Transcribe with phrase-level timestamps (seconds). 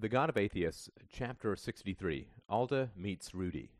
[0.00, 3.72] The God of Atheists, Chapter 63 Alder Meets Rudy.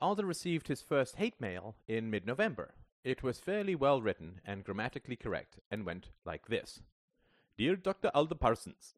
[0.00, 2.74] Alder received his first hate mail in mid November.
[3.04, 6.82] It was fairly well written and grammatically correct and went like this
[7.56, 8.10] Dear Dr.
[8.16, 8.96] Alder Parsons,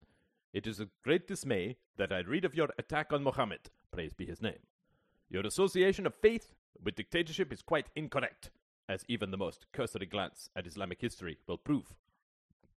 [0.54, 4.24] it is a great dismay that I read of your attack on Mohammed, praise be
[4.24, 4.60] his name.
[5.28, 8.50] Your association of faith with dictatorship is quite incorrect,
[8.88, 11.94] as even the most cursory glance at Islamic history will prove.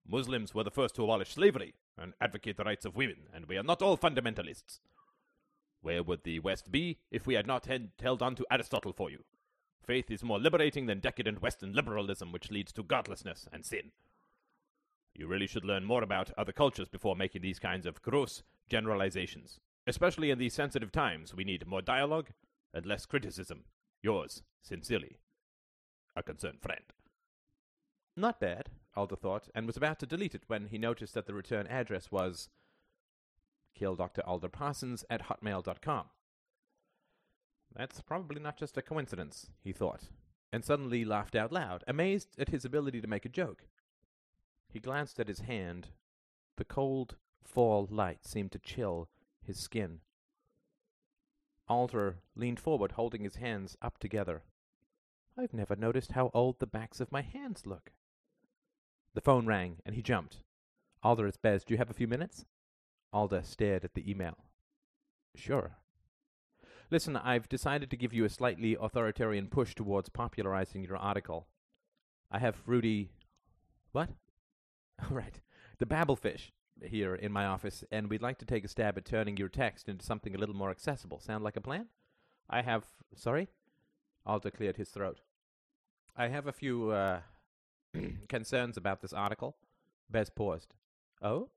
[0.04, 3.56] Muslims were the first to abolish slavery and advocate the rights of women, and we
[3.56, 4.80] are not all fundamentalists.
[5.82, 9.10] Where would the West be if we had not had held on to Aristotle for
[9.10, 9.24] you?
[9.86, 13.92] Faith is more liberating than decadent Western liberalism, which leads to godlessness and sin.
[15.14, 19.60] You really should learn more about other cultures before making these kinds of gross generalizations.
[19.86, 22.30] Especially in these sensitive times, we need more dialogue
[22.72, 23.64] and less criticism.
[24.02, 25.18] Yours, sincerely,
[26.16, 26.82] a concerned friend.
[28.16, 31.34] Not bad, Alder thought, and was about to delete it when he noticed that the
[31.34, 32.48] return address was
[33.74, 34.22] kill Dr.
[34.22, 36.06] Alder Parsons at hotmail.com.
[37.74, 40.08] That's probably not just a coincidence, he thought,
[40.52, 43.64] and suddenly laughed out loud, amazed at his ability to make a joke.
[44.68, 45.88] He glanced at his hand.
[46.56, 49.08] The cold fall light seemed to chill
[49.42, 50.00] his skin.
[51.66, 54.42] Alder leaned forward, holding his hands up together.
[55.36, 57.90] I've never noticed how old the backs of my hands look.
[59.14, 60.38] The phone rang, and he jumped.
[61.02, 61.64] Alder, it's Bez.
[61.64, 62.44] Do you have a few minutes?
[63.12, 64.36] Alder stared at the email.
[65.36, 65.76] Sure.
[66.90, 71.46] Listen, I've decided to give you a slightly authoritarian push towards popularizing your article.
[72.30, 73.10] I have Rudy.
[73.92, 74.10] What?
[75.02, 75.40] All right.
[75.78, 76.50] The Babelfish
[76.82, 79.88] here in my office, and we'd like to take a stab at turning your text
[79.88, 81.20] into something a little more accessible.
[81.20, 81.86] Sound like a plan?
[82.50, 82.84] I have.
[83.14, 83.48] Sorry?
[84.26, 85.20] Alder cleared his throat.
[86.16, 87.20] I have a few uh,
[87.94, 88.28] Mm.
[88.28, 89.56] concerns about this article.
[90.10, 90.74] Bez paused.
[91.22, 91.50] Oh?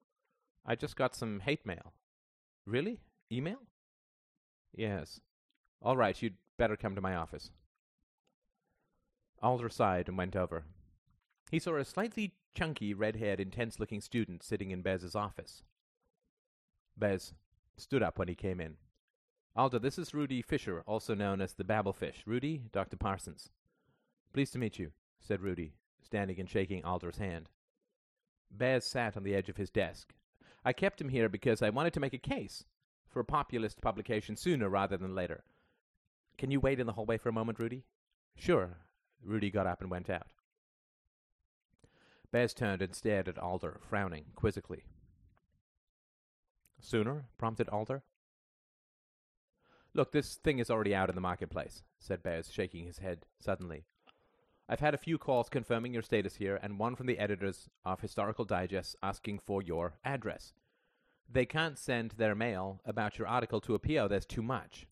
[0.65, 1.93] I just got some hate mail.
[2.65, 2.99] Really?
[3.31, 3.59] Email?
[4.75, 5.19] Yes.
[5.81, 7.51] All right, you'd better come to my office.
[9.41, 10.63] Alder sighed and went over.
[11.51, 15.63] He saw a slightly chunky, red-haired, intense-looking student sitting in Bez's office.
[16.97, 17.33] Bez
[17.77, 18.75] stood up when he came in.
[19.55, 22.25] Alder, this is Rudy Fisher, also known as the Babelfish.
[22.25, 22.97] Rudy, Dr.
[22.97, 23.49] Parsons.
[24.33, 25.73] Pleased to meet you, said Rudy,
[26.07, 27.49] standing and shaking Alder's hand.
[28.49, 30.13] Bez sat on the edge of his desk.
[30.65, 32.63] I kept him here because I wanted to make a case
[33.09, 35.43] for a populist publication sooner rather than later.
[36.37, 37.83] Can you wait in the hallway for a moment, Rudy?
[38.35, 38.77] Sure.
[39.23, 40.27] Rudy got up and went out.
[42.31, 44.85] Bez turned and stared at Alder, frowning quizzically.
[46.79, 47.25] Sooner?
[47.37, 48.03] prompted Alder.
[49.93, 53.85] Look, this thing is already out in the marketplace, said Bez, shaking his head suddenly.
[54.69, 58.01] I've had a few calls confirming your status here, and one from the editors of
[58.01, 60.53] Historical Digest asking for your address.
[61.29, 64.85] They can't send their mail about your article to a PO, there's too much.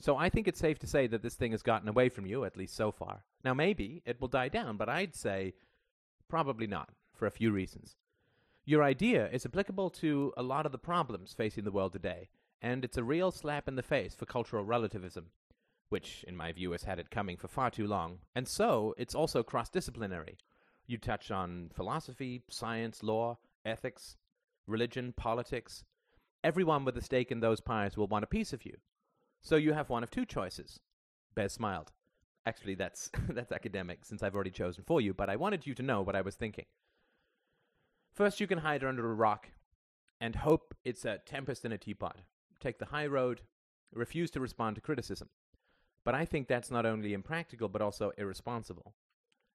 [0.00, 2.44] So I think it's safe to say that this thing has gotten away from you,
[2.44, 3.24] at least so far.
[3.44, 5.52] Now, maybe it will die down, but I'd say
[6.28, 7.96] probably not, for a few reasons.
[8.64, 12.30] Your idea is applicable to a lot of the problems facing the world today,
[12.62, 15.26] and it's a real slap in the face for cultural relativism,
[15.90, 18.18] which, in my view, has had it coming for far too long.
[18.34, 20.38] And so, it's also cross disciplinary.
[20.86, 24.16] You touch on philosophy, science, law, ethics,
[24.66, 25.84] religion, politics.
[26.42, 28.76] Everyone with a stake in those pies will want a piece of you.
[29.42, 30.80] So you have one of two choices.
[31.34, 31.92] Bez smiled.
[32.46, 35.82] Actually, that's that's academic since I've already chosen for you, but I wanted you to
[35.82, 36.66] know what I was thinking.
[38.12, 39.48] First, you can hide under a rock
[40.20, 42.18] and hope it's a tempest in a teapot.
[42.60, 43.42] Take the high road,
[43.94, 45.28] refuse to respond to criticism.
[46.04, 48.94] But I think that's not only impractical but also irresponsible.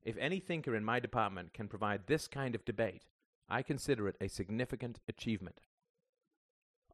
[0.04, 3.06] If any thinker in my department can provide this kind of debate,
[3.50, 5.62] I consider it a significant achievement.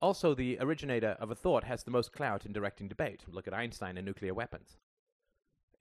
[0.01, 3.23] Also, the originator of a thought has the most clout in directing debate.
[3.28, 4.78] Look at Einstein and nuclear weapons.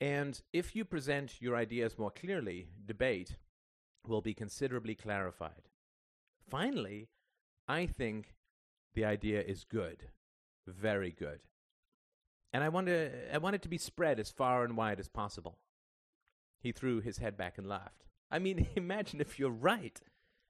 [0.00, 3.36] And if you present your ideas more clearly, debate
[4.06, 5.68] will be considerably clarified.
[6.48, 7.08] Finally,
[7.68, 8.34] I think
[8.94, 10.08] the idea is good,
[10.66, 11.40] very good.
[12.52, 15.08] And I want, to, I want it to be spread as far and wide as
[15.08, 15.58] possible.
[16.60, 18.04] He threw his head back and laughed.
[18.30, 20.00] I mean, imagine if you're right.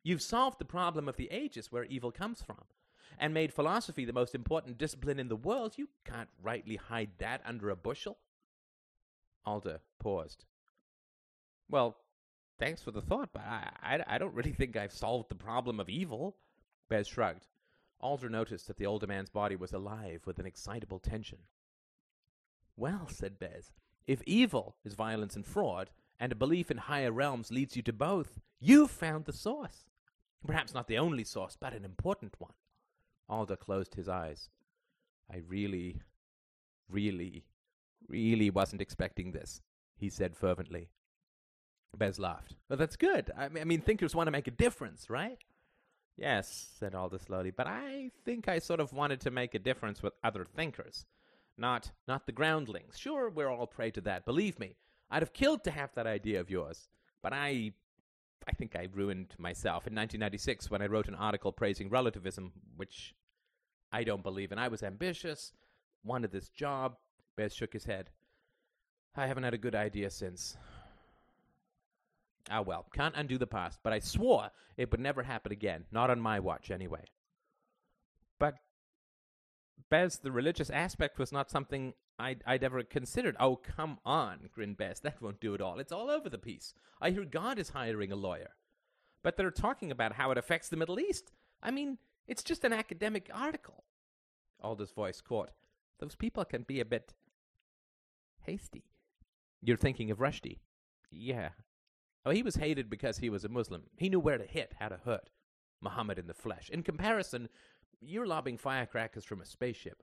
[0.02, 2.64] You've solved the problem of the ages where evil comes from
[3.19, 5.75] and made philosophy the most important discipline in the world.
[5.76, 8.17] You can't rightly hide that under a bushel.
[9.44, 10.44] Alder paused.
[11.69, 11.96] Well,
[12.58, 15.81] thanks for the thought, but I, I, I don't really think I've solved the problem
[15.81, 16.37] of evil.
[16.88, 17.46] Bez shrugged.
[18.00, 21.38] Alder noticed that the older man's body was alive with an excitable tension.
[22.81, 23.73] Well, said Bez,
[24.06, 27.93] if evil is violence and fraud, and a belief in higher realms leads you to
[27.93, 29.85] both, you've found the source.
[30.47, 32.55] Perhaps not the only source, but an important one.
[33.29, 34.49] Alder closed his eyes.
[35.31, 36.00] I really,
[36.88, 37.44] really,
[38.09, 39.61] really wasn't expecting this,
[39.94, 40.88] he said fervently.
[41.94, 42.56] Bez laughed.
[42.71, 43.31] Well, that's good.
[43.37, 45.37] I mean, I mean, thinkers want to make a difference, right?
[46.17, 50.03] Yes, said Alder slowly, but I think I sort of wanted to make a difference
[50.03, 51.05] with other thinkers.
[51.61, 52.99] Not, not the groundlings.
[52.99, 54.25] Sure, we're all prey to that.
[54.25, 54.77] Believe me,
[55.11, 56.89] I'd have killed to have that idea of yours.
[57.23, 57.73] But I,
[58.49, 63.15] I think I ruined myself in 1996 when I wrote an article praising relativism, which
[63.93, 64.59] I don't believe in.
[64.59, 65.53] I was ambitious,
[66.03, 66.97] wanted this job.
[67.37, 68.09] Bez shook his head.
[69.15, 70.56] I haven't had a good idea since.
[72.51, 75.85] Ah, well, can't undo the past, but I swore it would never happen again.
[75.93, 77.05] Not on my watch, anyway.
[78.39, 78.55] But,
[79.88, 83.37] Bez, the religious aspect was not something I'd, I'd ever considered.
[83.41, 85.00] Oh, come on, grinned Bez.
[85.00, 85.79] That won't do it all.
[85.79, 86.75] It's all over the piece.
[87.00, 88.50] I hear God is hiring a lawyer.
[89.23, 91.32] But they're talking about how it affects the Middle East.
[91.62, 93.85] I mean, it's just an academic article.
[94.61, 95.50] Alder's voice caught.
[95.99, 97.15] Those people can be a bit
[98.43, 98.85] hasty.
[99.62, 100.59] You're thinking of Rushdie.
[101.11, 101.50] Yeah,
[102.25, 103.85] Oh, he was hated because he was a Muslim.
[103.97, 105.31] He knew where to hit, how to hurt.
[105.81, 106.69] Muhammad in the flesh.
[106.69, 107.49] In comparison,
[108.00, 110.02] you're lobbing firecrackers from a spaceship.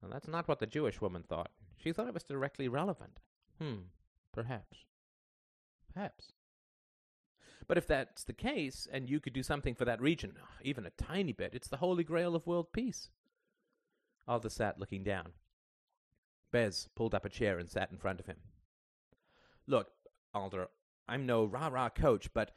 [0.00, 1.50] Well, that's not what the Jewish woman thought.
[1.76, 3.18] She thought it was directly relevant.
[3.60, 3.86] Hmm,
[4.32, 4.78] perhaps.
[5.92, 6.32] Perhaps.
[7.68, 10.90] But if that's the case, and you could do something for that region, even a
[10.90, 13.10] tiny bit, it's the holy grail of world peace.
[14.26, 15.32] Alder sat looking down.
[16.50, 18.36] Bez pulled up a chair and sat in front of him.
[19.66, 19.88] Look,
[20.34, 20.68] Alder,
[21.08, 22.52] I'm no rah rah coach, but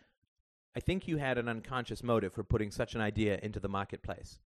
[0.75, 4.39] I think you had an unconscious motive for putting such an idea into the marketplace.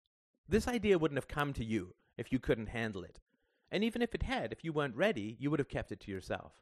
[0.48, 3.20] This idea wouldn't have come to you if you couldn't handle it.
[3.70, 6.10] And even if it had, if you weren't ready, you would have kept it to
[6.10, 6.52] yourself.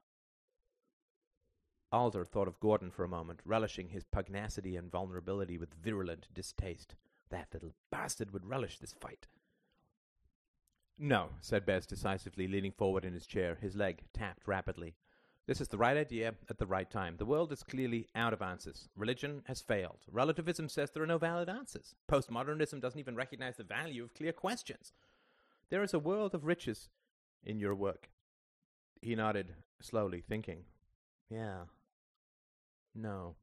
[1.91, 6.94] Alder thought of Gordon for a moment, relishing his pugnacity and vulnerability with virulent distaste.
[7.31, 9.26] That little bastard would relish this fight.
[10.99, 14.97] No, said Bez decisively, leaning forward in his chair, his leg tapped rapidly.
[15.49, 17.17] This is the right idea at the right time.
[17.17, 18.91] The world is clearly out of answers.
[18.95, 20.00] Religion has failed.
[20.12, 21.95] Relativism says there are no valid answers.
[22.06, 24.93] Postmodernism doesn't even recognize the value of clear questions.
[25.71, 26.91] There is a world of riches
[27.43, 28.11] in your work.
[29.00, 30.65] He nodded slowly, thinking.
[31.31, 31.62] Yeah.
[32.94, 33.37] No.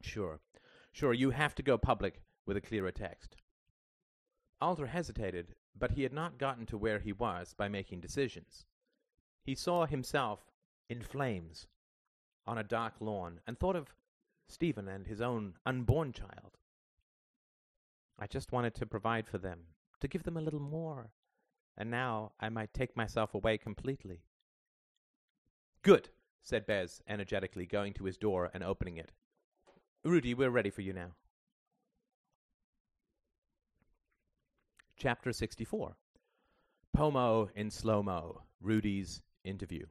[0.00, 0.40] Sure.
[0.92, 3.36] Sure, you have to go public with a clearer text.
[4.62, 8.64] Alder hesitated, but he had not gotten to where he was by making decisions.
[9.44, 10.40] He saw himself
[10.88, 11.66] in flames
[12.46, 13.94] on a dark lawn and thought of
[14.48, 16.58] Stephen and his own unborn child.
[18.18, 19.60] I just wanted to provide for them,
[20.00, 21.10] to give them a little more,
[21.76, 24.20] and now I might take myself away completely.
[25.82, 26.10] Good,
[26.42, 29.10] said Bez energetically, going to his door and opening it.
[30.04, 31.14] Rudy, we're ready for you now.
[34.96, 35.96] Chapter 64
[36.92, 39.86] Pomo in Slow Mo Rudy's Interview.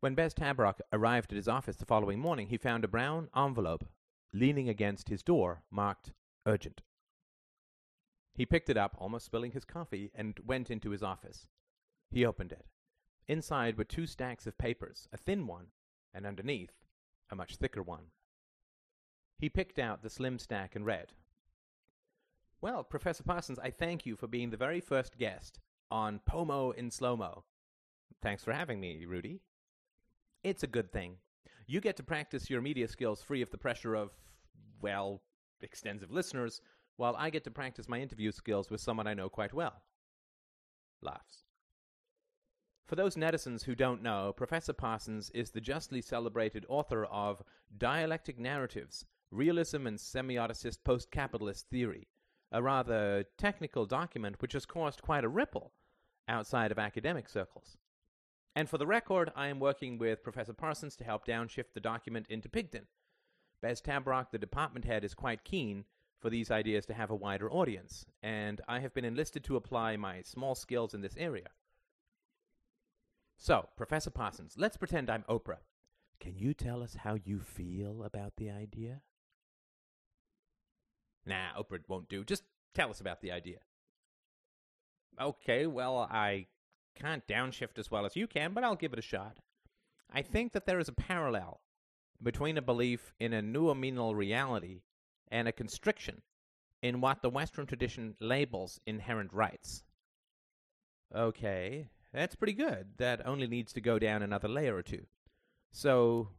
[0.00, 3.84] When Bez Tabrock arrived at his office the following morning, he found a brown envelope
[4.32, 6.12] leaning against his door marked
[6.46, 6.82] urgent.
[8.34, 11.48] He picked it up, almost spilling his coffee, and went into his office.
[12.10, 12.66] He opened it.
[13.26, 15.72] Inside were two stacks of papers, a thin one,
[16.14, 16.84] and underneath,
[17.30, 18.12] a much thicker one.
[19.38, 21.12] He picked out the slim stack and read
[22.60, 25.58] Well, Professor Parsons, I thank you for being the very first guest
[25.90, 27.44] on Pomo in Slow Mo.
[28.22, 29.40] Thanks for having me, Rudy.
[30.44, 31.16] It's a good thing.
[31.66, 34.10] You get to practice your media skills free of the pressure of,
[34.80, 35.22] well,
[35.60, 36.60] extensive listeners,
[36.96, 39.82] while I get to practice my interview skills with someone I know quite well.
[41.02, 41.44] Laughs.
[42.86, 47.42] For those netizens who don't know, Professor Parsons is the justly celebrated author of
[47.76, 52.08] Dialectic Narratives Realism and Semioticist Post Capitalist Theory,
[52.50, 55.72] a rather technical document which has caused quite a ripple
[56.28, 57.76] outside of academic circles.
[58.54, 62.26] And for the record, I am working with Professor Parsons to help downshift the document
[62.28, 62.86] into Pigton.
[63.60, 65.84] Bez Tabrock, the department head, is quite keen
[66.20, 69.96] for these ideas to have a wider audience, and I have been enlisted to apply
[69.96, 71.48] my small skills in this area.
[73.36, 75.58] So, Professor Parsons, let's pretend I'm Oprah.
[76.18, 79.02] Can you tell us how you feel about the idea?
[81.24, 82.24] Nah, Oprah won't do.
[82.24, 82.42] Just
[82.74, 83.58] tell us about the idea.
[85.20, 86.46] Okay, well, I
[86.98, 89.38] can't downshift as well as you can, but I'll give it a shot.
[90.10, 91.60] I think that there is a parallel
[92.22, 94.82] between a belief in a new noumenal reality
[95.30, 96.22] and a constriction
[96.82, 99.84] in what the Western tradition labels inherent rights.
[101.14, 102.88] Okay, that's pretty good.
[102.96, 105.06] That only needs to go down another layer or two.
[105.70, 106.30] So,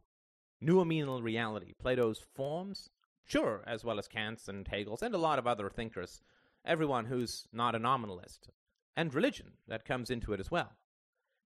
[0.60, 2.90] new noumenal reality, Plato's forms,
[3.30, 6.20] Sure, as well as Kant's and Hegel's and a lot of other thinkers.
[6.64, 8.48] Everyone who's not a nominalist.
[8.96, 10.72] And religion, that comes into it as well.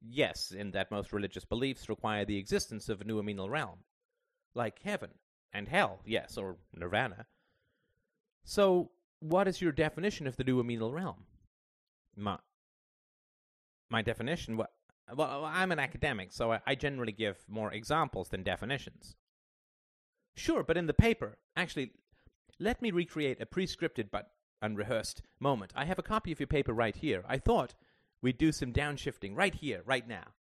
[0.01, 3.79] Yes, in that most religious beliefs require the existence of a new noumenal realm.
[4.55, 5.11] Like heaven
[5.53, 7.27] and hell, yes, or nirvana.
[8.45, 8.91] So,
[9.21, 11.25] what is your definition of the new noumenal realm?
[12.17, 12.39] My,
[13.91, 14.57] my definition?
[14.57, 14.69] Well,
[15.15, 19.17] well, I'm an academic, so I, I generally give more examples than definitions.
[20.37, 21.93] Sure, but in the paper, actually,
[22.61, 24.31] let me recreate a pre-scripted but
[24.63, 25.73] unrehearsed moment.
[25.75, 27.25] I have a copy of your paper right here.
[27.29, 27.75] I thought
[28.23, 30.35] we'd do some downshifting right here, right now.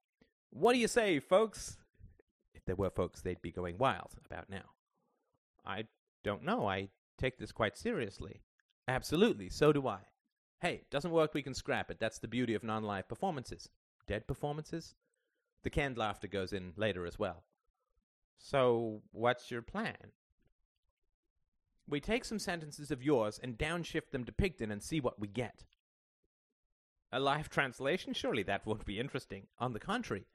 [0.50, 1.76] What do you say, folks?
[2.54, 4.70] If there were folks, they'd be going wild about now.
[5.64, 5.84] I
[6.24, 6.66] don't know.
[6.66, 8.40] I take this quite seriously.
[8.86, 10.00] Absolutely, so do I.
[10.60, 12.00] Hey, doesn't work, we can scrap it.
[12.00, 13.68] That's the beauty of non live performances.
[14.06, 14.94] Dead performances?
[15.62, 17.44] The canned laughter goes in later as well.
[18.38, 20.12] So, what's your plan?
[21.88, 25.26] We take some sentences of yours and downshift them to Picton and see what we
[25.26, 25.64] get.
[27.10, 28.12] A live translation?
[28.12, 29.46] Surely that won't be interesting.
[29.58, 30.26] On the contrary,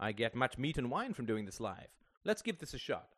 [0.00, 1.88] I get much meat and wine from doing this live.
[2.24, 3.10] Let's give this a shot.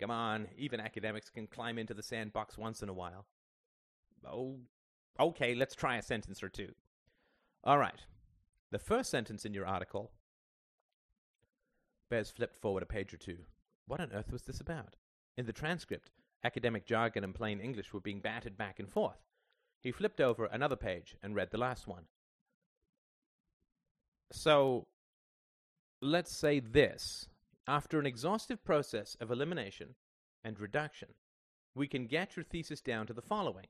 [0.00, 3.26] Come on, even academics can climb into the sandbox once in a while.
[4.26, 4.60] Oh,
[5.20, 6.72] okay, let's try a sentence or two.
[7.62, 8.00] All right.
[8.70, 10.10] The first sentence in your article.
[12.08, 13.38] Bez flipped forward a page or two.
[13.86, 14.96] What on earth was this about?
[15.36, 16.10] In the transcript,
[16.44, 19.24] academic jargon and plain English were being battered back and forth.
[19.80, 22.04] He flipped over another page and read the last one.
[24.32, 24.86] So,
[26.00, 27.28] let's say this.
[27.66, 29.94] After an exhaustive process of elimination
[30.42, 31.08] and reduction,
[31.74, 33.66] we can get your thesis down to the following.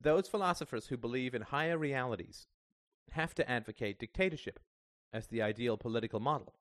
[0.00, 2.46] Those philosophers who believe in higher realities
[3.12, 4.60] have to advocate dictatorship
[5.12, 6.54] as the ideal political model,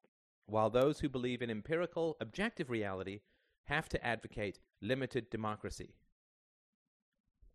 [0.46, 3.22] while those who believe in empirical, objective reality
[3.65, 5.95] have to advocate limited democracy.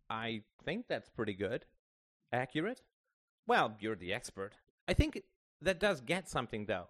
[0.09, 1.65] I think that's pretty good.
[2.33, 2.81] Accurate?
[3.47, 4.53] Well, you're the expert.
[4.87, 5.21] I think
[5.61, 6.87] that does get something, though.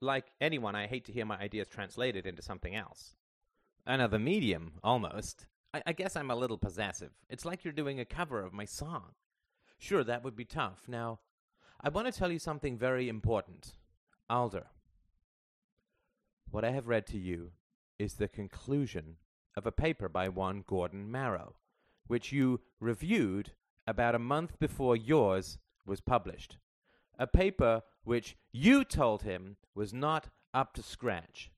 [0.00, 3.16] Like anyone, I hate to hear my ideas translated into something else.
[3.86, 5.46] Another medium, almost.
[5.72, 7.10] I, I guess I'm a little possessive.
[7.28, 9.12] It's like you're doing a cover of my song.
[9.78, 10.82] Sure, that would be tough.
[10.88, 11.20] Now,
[11.80, 13.72] I want to tell you something very important.
[14.30, 14.66] Alder,
[16.50, 17.50] what I have read to you
[17.98, 19.16] is the conclusion
[19.56, 21.56] of a paper by one Gordon Marrow,
[22.06, 23.52] which you reviewed
[23.86, 26.58] about a month before yours was published.
[27.18, 31.50] A paper which you told him was not up to scratch.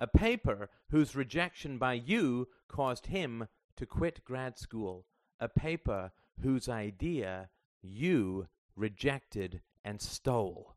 [0.00, 5.06] A paper whose rejection by you caused him to quit grad school.
[5.40, 7.48] A paper whose idea
[7.82, 10.74] you rejected and stole.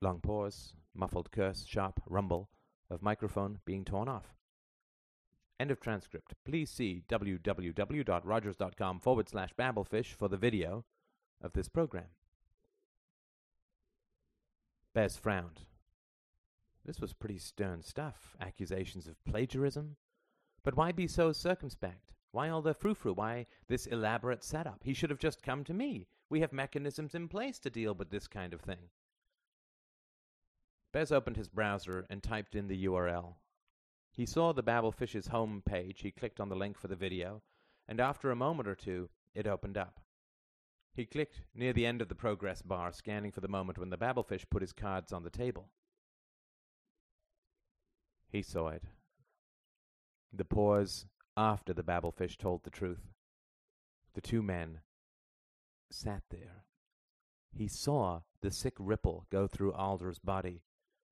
[0.00, 2.50] Long pause, muffled curse, sharp rumble
[2.90, 4.34] of microphone being torn off.
[5.60, 6.34] End of transcript.
[6.44, 10.84] Please see www.rogers.com forward slash babblefish for the video
[11.40, 12.06] of this program.
[14.94, 15.62] Bez frowned.
[16.84, 18.36] This was pretty stern stuff.
[18.40, 19.96] Accusations of plagiarism.
[20.64, 22.14] But why be so circumspect?
[22.32, 23.14] Why all the frou-frou?
[23.14, 24.80] Why this elaborate setup?
[24.84, 26.06] He should have just come to me.
[26.30, 28.90] We have mechanisms in place to deal with this kind of thing.
[30.92, 33.34] Bez opened his browser and typed in the URL.
[34.10, 36.00] He saw the Babelfish's home page.
[36.00, 37.42] He clicked on the link for the video,
[37.86, 40.00] and after a moment or two, it opened up.
[40.94, 43.96] He clicked near the end of the progress bar, scanning for the moment when the
[43.96, 45.68] Babelfish put his cards on the table.
[48.28, 48.84] He saw it.
[50.32, 53.12] The pause after the Babelfish told the truth.
[54.14, 54.80] The two men
[55.90, 56.64] sat there.
[57.52, 60.62] He saw the sick ripple go through Alder's body,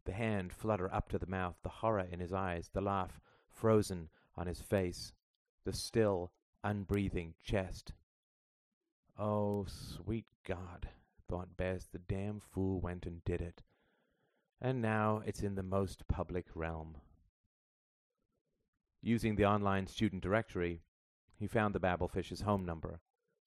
[0.06, 3.20] the hand flutter up to the mouth, the horror in his eyes, the laugh
[3.50, 5.12] frozen on his face,
[5.64, 6.32] the still,
[6.64, 7.92] unbreathing chest.
[9.18, 10.88] Oh, sweet God,
[11.28, 13.62] thought Bez, the damn fool went and did it.
[14.60, 16.96] And now it's in the most public realm.
[19.02, 20.82] Using the online student directory,
[21.38, 23.00] he found the Babelfish's home number.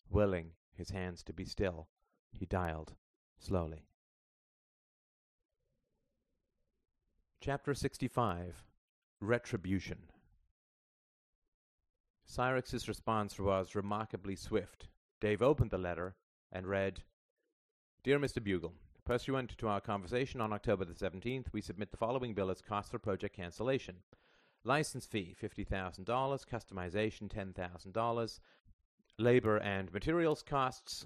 [0.10, 1.88] Willing his hands to be still,
[2.32, 2.94] he dialed
[3.38, 3.89] slowly.
[7.42, 8.66] Chapter 65
[9.22, 10.00] Retribution
[12.26, 14.90] Cyrex's response was remarkably swift.
[15.22, 16.16] Dave opened the letter
[16.52, 17.04] and read
[18.04, 18.44] Dear Mr.
[18.44, 18.74] Bugle,
[19.06, 22.92] Pursuant to our conversation on October the 17th, we submit the following bill as cost
[22.92, 23.96] for project cancellation.
[24.66, 28.40] License fee $50,000, customization $10,000,
[29.18, 31.06] labor and materials costs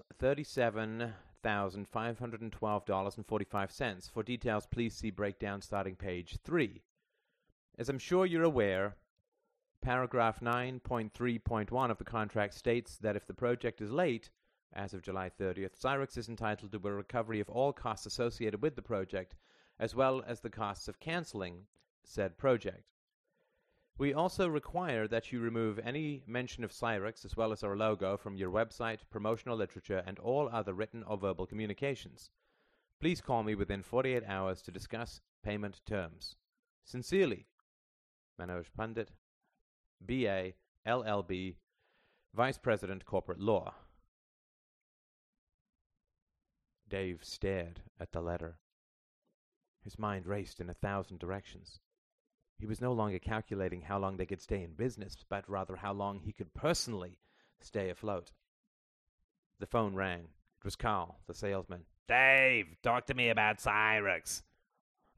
[1.43, 4.12] $37,000 $1,512.45.
[4.12, 6.81] For details, please see breakdown starting page 3.
[7.77, 8.95] As I'm sure you're aware,
[9.81, 14.29] paragraph 9.3.1 of the contract states that if the project is late,
[14.73, 18.75] as of July 30th, Cyrex is entitled to a recovery of all costs associated with
[18.75, 19.35] the project,
[19.79, 21.65] as well as the costs of canceling
[22.03, 22.92] said project.
[23.97, 28.17] We also require that you remove any mention of Cyrex as well as our logo
[28.17, 32.31] from your website, promotional literature, and all other written or verbal communications.
[33.00, 36.35] Please call me within 48 hours to discuss payment terms.
[36.83, 37.45] Sincerely,
[38.39, 39.12] Manoj Pandit,
[40.01, 40.53] BA,
[40.88, 41.55] LLB,
[42.33, 43.75] Vice President Corporate Law.
[46.89, 48.57] Dave stared at the letter.
[49.83, 51.79] His mind raced in a thousand directions.
[52.57, 55.93] He was no longer calculating how long they could stay in business, but rather how
[55.93, 57.17] long he could personally
[57.60, 58.31] stay afloat.
[59.60, 60.22] The phone rang.
[60.22, 61.81] It was Carl, the salesman.
[62.07, 64.41] Dave, talk to me about Cyrex.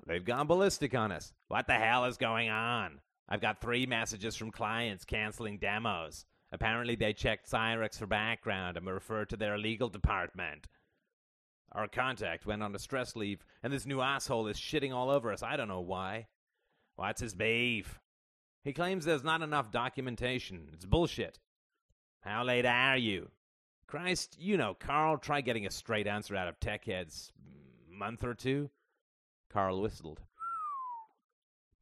[0.06, 1.34] They've gone ballistic on us.
[1.48, 3.00] What the hell is going on?
[3.28, 6.26] I've got three messages from clients canceling demos.
[6.52, 10.68] Apparently, they checked Cyrex for background and were referred to their legal department.
[11.72, 15.34] Our contact went on a stress leave, and this new asshole is shitting all over
[15.34, 15.44] us.
[15.44, 16.28] I don't know why.
[16.96, 18.00] What's his beef?
[18.64, 20.70] He claims there's not enough documentation.
[20.74, 21.40] It's bullshit.
[22.22, 23.30] How late are you?
[23.88, 27.32] Christ, you know, Carl, try getting a straight answer out of tech heads.
[27.90, 28.70] Month or two?
[29.52, 30.22] Carl whistled.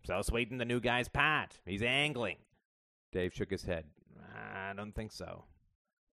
[0.05, 1.59] So sweeten the new guy's pot.
[1.65, 2.37] He's angling.
[3.13, 3.85] Dave shook his head.
[4.53, 5.45] I don't think so.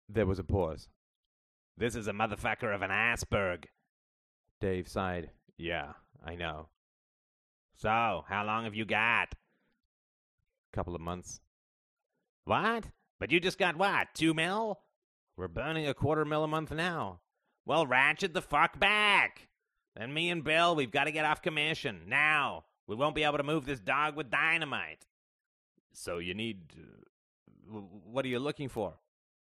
[0.09, 0.89] There was a pause.
[1.77, 3.65] This is a motherfucker of an Asperg.
[4.61, 5.31] Dave sighed.
[5.57, 5.93] Yeah,
[6.25, 6.69] I know.
[7.79, 9.35] So, how long have you got?
[10.73, 11.41] Couple of months.
[12.45, 12.85] What?
[13.21, 14.09] But you just got what?
[14.15, 14.81] Two mil?
[15.37, 17.21] We're burning a quarter mil a month now.
[17.65, 19.49] Well, ratchet the fuck back.
[19.97, 22.03] And me and Bill, we've got to get off commission.
[22.09, 22.65] Now.
[22.89, 25.07] We won't be able to move this dog with dynamite.
[25.93, 26.73] So you need.
[26.77, 27.81] Uh,
[28.11, 28.95] what are you looking for?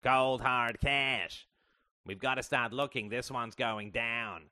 [0.03, 1.47] Cold hard cash.
[2.05, 3.09] We've got to start looking.
[3.09, 4.43] This one's going down.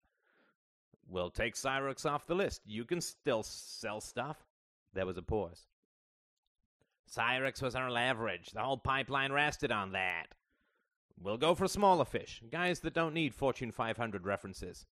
[1.08, 2.62] We'll take Cyrex off the list.
[2.66, 4.38] You can still sell stuff.
[4.94, 5.68] There was a pause.
[7.16, 8.50] Cyrex was our leverage.
[8.52, 10.28] The whole pipeline rested on that.
[11.22, 14.86] We'll go for smaller fish, guys that don't need Fortune 500 references.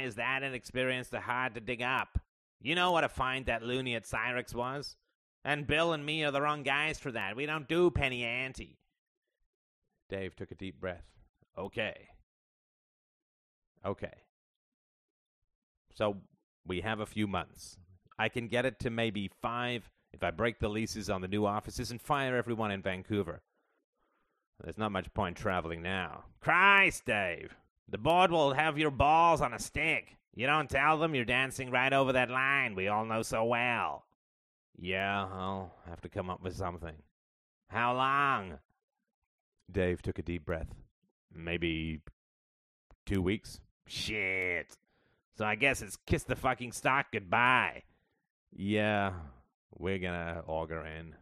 [0.00, 2.18] Is that inexperienced to hard to dig up?
[2.60, 4.96] You know what a find that loony at Cyrex was?
[5.44, 7.36] And Bill and me are the wrong guys for that.
[7.36, 8.78] We don't do penny ante.
[10.08, 11.04] Dave took a deep breath.
[11.58, 12.08] Okay.
[13.84, 14.21] Okay.
[15.94, 16.16] So
[16.66, 17.76] we have a few months.
[18.18, 21.46] I can get it to maybe five if I break the leases on the new
[21.46, 23.42] offices and fire everyone in Vancouver.
[24.62, 26.24] There's not much point traveling now.
[26.40, 27.56] Christ, Dave.
[27.88, 30.16] The board will have your balls on a stick.
[30.34, 34.04] You don't tell them you're dancing right over that line we all know so well.
[34.78, 36.94] Yeah, I'll have to come up with something.
[37.68, 38.58] How long?
[39.70, 40.68] Dave took a deep breath.
[41.34, 42.00] Maybe
[43.06, 43.60] two weeks.
[43.86, 44.76] Shit.
[45.36, 47.82] So I guess it's kiss the fucking stock goodbye.
[48.52, 49.12] Yeah,
[49.76, 51.14] we're gonna auger in.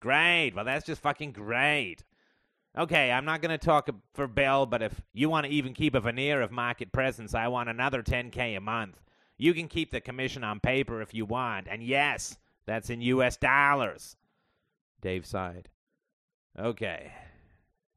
[0.00, 0.52] Great.
[0.54, 2.04] Well, that's just fucking great.
[2.78, 5.94] Okay, I'm not going to talk for Bill, but if you want to even keep
[5.94, 9.00] a veneer of market presence, I want another 10K a month.
[9.36, 11.66] You can keep the commission on paper if you want.
[11.68, 14.16] And yes, that's in US dollars.
[15.00, 15.68] Dave sighed.
[16.58, 17.12] Okay.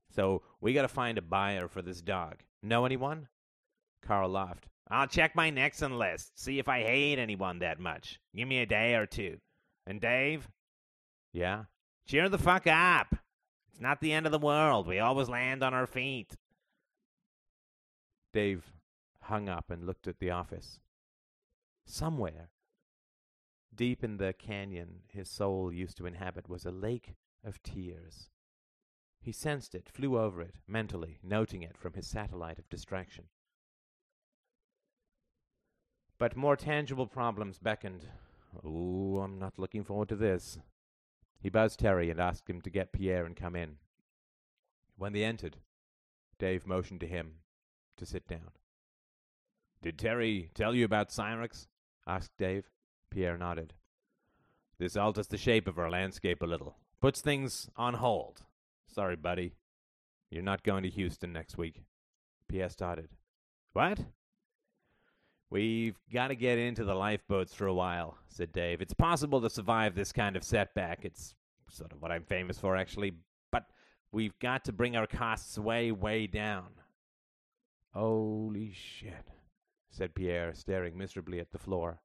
[0.09, 2.37] So we got to find a buyer for this dog.
[2.63, 3.27] Know anyone?
[4.01, 4.67] Carl laughed.
[4.93, 8.19] I'll check my Nexon list, see if I hate anyone that much.
[8.35, 9.39] Give me a day or two.
[9.87, 10.47] And Dave?
[11.31, 11.63] Yeah?
[12.07, 13.15] Cheer the fuck up.
[13.71, 14.85] It's not the end of the world.
[14.85, 16.35] We always land on our feet.
[18.33, 18.71] Dave
[19.21, 20.79] hung up and looked at the office.
[21.87, 22.51] Somewhere,
[23.73, 28.29] deep in the canyon his soul used to inhabit, was a lake of tears.
[29.19, 33.25] He sensed it, flew over it, mentally, noting it from his satellite of distraction.
[36.17, 38.07] But more tangible problems beckoned.
[38.63, 40.59] Oh, I'm not looking forward to this.
[41.41, 43.77] He buzzed Terry and asked him to get Pierre and come in.
[44.95, 45.57] When they entered,
[46.39, 47.39] Dave motioned to him
[47.97, 48.51] to sit down.
[49.81, 51.67] Did Terry tell you about Cyrex?
[52.07, 52.69] asked Dave.
[53.09, 53.73] Pierre nodded.
[54.79, 56.77] This alters the shape of our landscape a little.
[57.01, 58.43] Puts things on hold.
[58.87, 59.53] Sorry, buddy.
[60.29, 61.83] You're not going to Houston next week.
[62.47, 63.09] Pierre started.
[63.73, 63.99] What?
[65.53, 68.81] We've got to get into the lifeboats for a while, said Dave.
[68.81, 71.05] It's possible to survive this kind of setback.
[71.05, 71.35] It's
[71.69, 73.13] sort of what I'm famous for, actually.
[73.51, 73.67] But
[74.11, 76.69] we've got to bring our costs way, way down.
[77.93, 79.29] Holy shit,
[79.91, 82.01] said Pierre, staring miserably at the floor.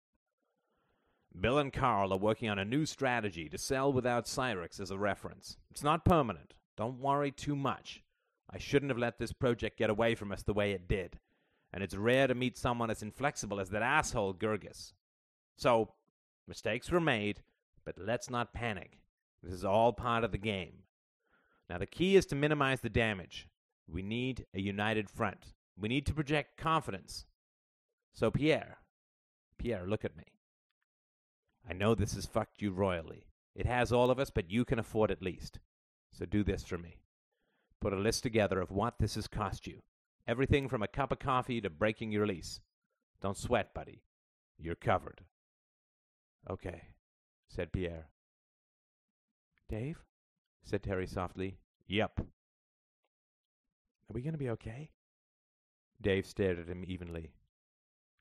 [1.40, 4.98] Bill and Carl are working on a new strategy to sell without Cyrex as a
[4.98, 5.56] reference.
[5.70, 6.52] It's not permanent.
[6.76, 8.02] Don't worry too much.
[8.50, 11.18] I shouldn't have let this project get away from us the way it did.
[11.78, 14.94] And it's rare to meet someone as inflexible as that asshole Gurgis.
[15.56, 15.92] So,
[16.48, 17.44] mistakes were made,
[17.84, 18.98] but let's not panic.
[19.44, 20.82] This is all part of the game.
[21.70, 23.46] Now, the key is to minimize the damage.
[23.86, 25.54] We need a united front.
[25.78, 27.26] We need to project confidence.
[28.12, 28.78] So, Pierre,
[29.56, 30.24] Pierre, look at me.
[31.70, 33.28] I know this has fucked you royally.
[33.54, 35.60] It has all of us, but you can afford it least.
[36.10, 36.96] So do this for me.
[37.80, 39.82] Put a list together of what this has cost you.
[40.28, 42.60] Everything from a cup of coffee to breaking your lease.
[43.22, 44.02] Don't sweat, buddy.
[44.58, 45.22] You're covered.
[46.48, 46.82] Okay,
[47.48, 48.08] said Pierre.
[49.70, 50.04] Dave?
[50.62, 51.56] said Terry softly.
[51.86, 52.20] Yep.
[52.20, 52.24] Are
[54.12, 54.90] we going to be okay?
[56.00, 57.32] Dave stared at him evenly.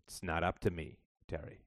[0.08, 1.66] It's not up to me, Terry.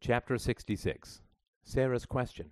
[0.00, 1.20] Chapter 66
[1.64, 2.50] Sarah's Question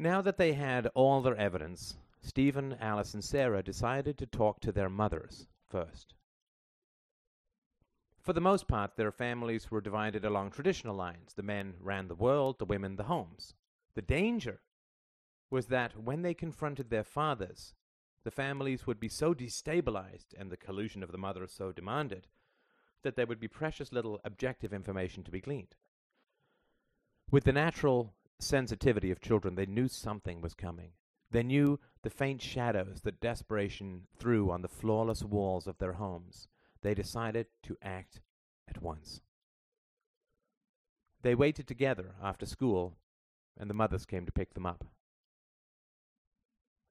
[0.00, 4.72] Now that they had all their evidence, Stephen, Alice, and Sarah decided to talk to
[4.72, 6.14] their mothers first.
[8.18, 11.34] For the most part, their families were divided along traditional lines.
[11.34, 13.52] The men ran the world, the women the homes.
[13.94, 14.62] The danger
[15.50, 17.74] was that when they confronted their fathers,
[18.24, 22.26] the families would be so destabilized and the collusion of the mothers so demanded
[23.02, 25.74] that there would be precious little objective information to be gleaned.
[27.30, 30.92] With the natural sensitivity of children, they knew something was coming.
[31.30, 36.48] They knew the faint shadows that desperation threw on the flawless walls of their homes.
[36.82, 38.20] They decided to act
[38.68, 39.20] at once.
[41.22, 42.96] They waited together after school,
[43.56, 44.86] and the mothers came to pick them up.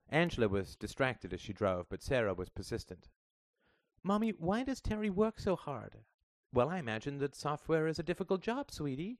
[0.10, 3.10] Angela was distracted as she drove, but Sarah was persistent.
[4.04, 5.98] Mommy, why does Terry work so hard?
[6.54, 9.20] Well, I imagine that software is a difficult job, sweetie.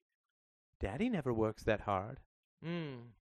[0.80, 2.20] Daddy never works that hard.
[2.64, 3.12] Hmm.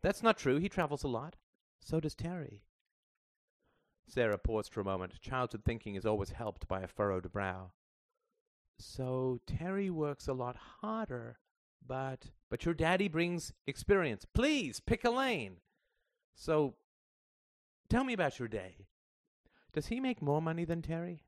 [0.00, 0.58] That's not true.
[0.58, 1.36] He travels a lot.
[1.80, 2.62] So does Terry.
[4.06, 5.20] Sarah paused for a moment.
[5.20, 7.72] Childhood thinking is always helped by a furrowed brow.
[8.78, 11.38] So Terry works a lot harder,
[11.86, 14.24] but but your daddy brings experience.
[14.24, 15.58] Please pick a lane.
[16.34, 16.74] So
[17.88, 18.86] tell me about your day.
[19.72, 21.24] Does he make more money than Terry?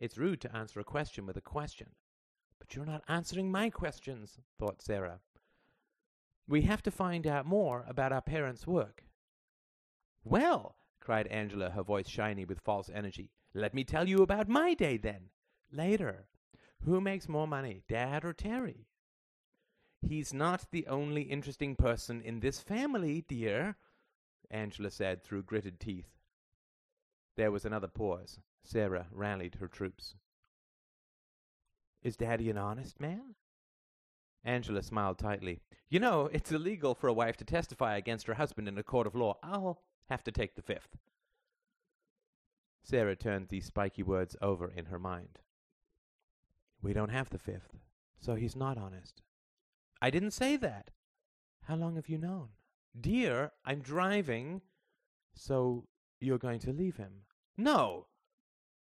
[0.00, 1.90] It's rude to answer a question with a question.
[2.66, 5.20] But you're not answering my questions, thought Sarah.
[6.48, 9.04] We have to find out more about our parents' work.
[10.24, 14.72] Well, cried Angela, her voice shiny with false energy, let me tell you about my
[14.72, 15.28] day then.
[15.70, 16.26] Later.
[16.84, 18.86] Who makes more money, Dad or Terry?
[20.00, 23.76] He's not the only interesting person in this family, dear,
[24.50, 26.16] Angela said through gritted teeth.
[27.36, 28.38] There was another pause.
[28.62, 30.14] Sarah rallied her troops.
[32.04, 33.34] Is Daddy an honest man?
[34.44, 35.60] Angela smiled tightly.
[35.88, 39.06] You know, it's illegal for a wife to testify against her husband in a court
[39.06, 39.38] of law.
[39.42, 40.98] I'll have to take the fifth.
[42.82, 45.38] Sarah turned these spiky words over in her mind.
[46.82, 47.78] We don't have the fifth,
[48.20, 49.22] so he's not honest.
[50.02, 50.90] I didn't say that.
[51.62, 52.48] How long have you known?
[53.00, 54.60] Dear, I'm driving.
[55.34, 55.86] So
[56.20, 57.22] you're going to leave him?
[57.56, 58.08] No,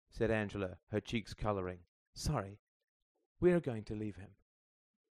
[0.09, 1.79] said Angela, her cheeks coloring.
[2.13, 2.59] Sorry.
[3.39, 4.29] We're going to leave him.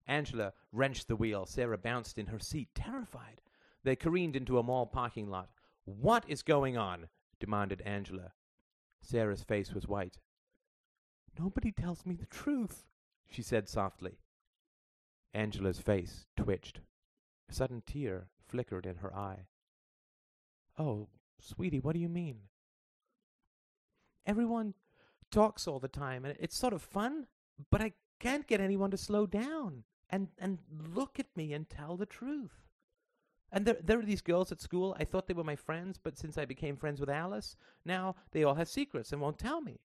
[0.07, 1.45] Angela wrenched the wheel.
[1.45, 3.41] Sarah bounced in her seat, terrified.
[3.83, 5.49] They careened into a mall parking lot.
[5.85, 7.07] What is going on?
[7.39, 8.31] demanded Angela.
[9.01, 10.17] Sarah's face was white.
[11.37, 12.85] Nobody tells me the truth,
[13.29, 14.19] she said softly.
[15.33, 16.79] Angela's face twitched.
[17.49, 19.47] A sudden tear flickered in her eye.
[20.79, 21.09] Oh,
[21.39, 22.37] sweetie, what do you mean?
[24.25, 24.73] Everyone
[25.29, 27.27] talks all the time, and it's sort of fun,
[27.69, 30.59] but I can't get anyone to slow down and, and
[30.93, 32.65] look at me and tell the truth.
[33.51, 34.95] And there, there are these girls at school.
[34.99, 38.43] I thought they were my friends, but since I became friends with Alice, now they
[38.43, 39.79] all have secrets and won't tell me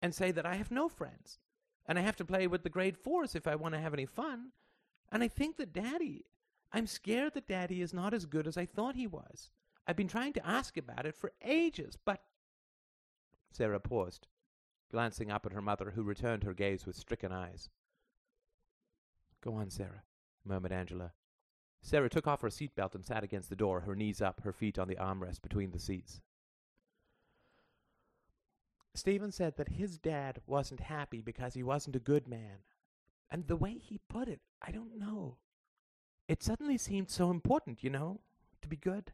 [0.00, 1.38] and say that I have no friends.
[1.86, 4.06] And I have to play with the grade fours if I want to have any
[4.06, 4.52] fun.
[5.12, 6.24] And I think that Daddy,
[6.72, 9.50] I'm scared that Daddy is not as good as I thought he was.
[9.86, 12.22] I've been trying to ask about it for ages, but.
[13.50, 14.26] Sarah paused,
[14.94, 17.68] glancing up at her mother, who returned her gaze with stricken eyes.
[19.42, 20.04] Go on, Sarah,
[20.44, 21.10] murmured Angela.
[21.82, 24.52] Sarah took off her seat belt and sat against the door, her knees up, her
[24.52, 26.20] feet on the armrest between the seats.
[28.94, 32.58] Stephen said that his dad wasn't happy because he wasn't a good man.
[33.32, 35.38] And the way he put it, I don't know.
[36.28, 38.20] It suddenly seemed so important, you know,
[38.62, 39.12] to be good.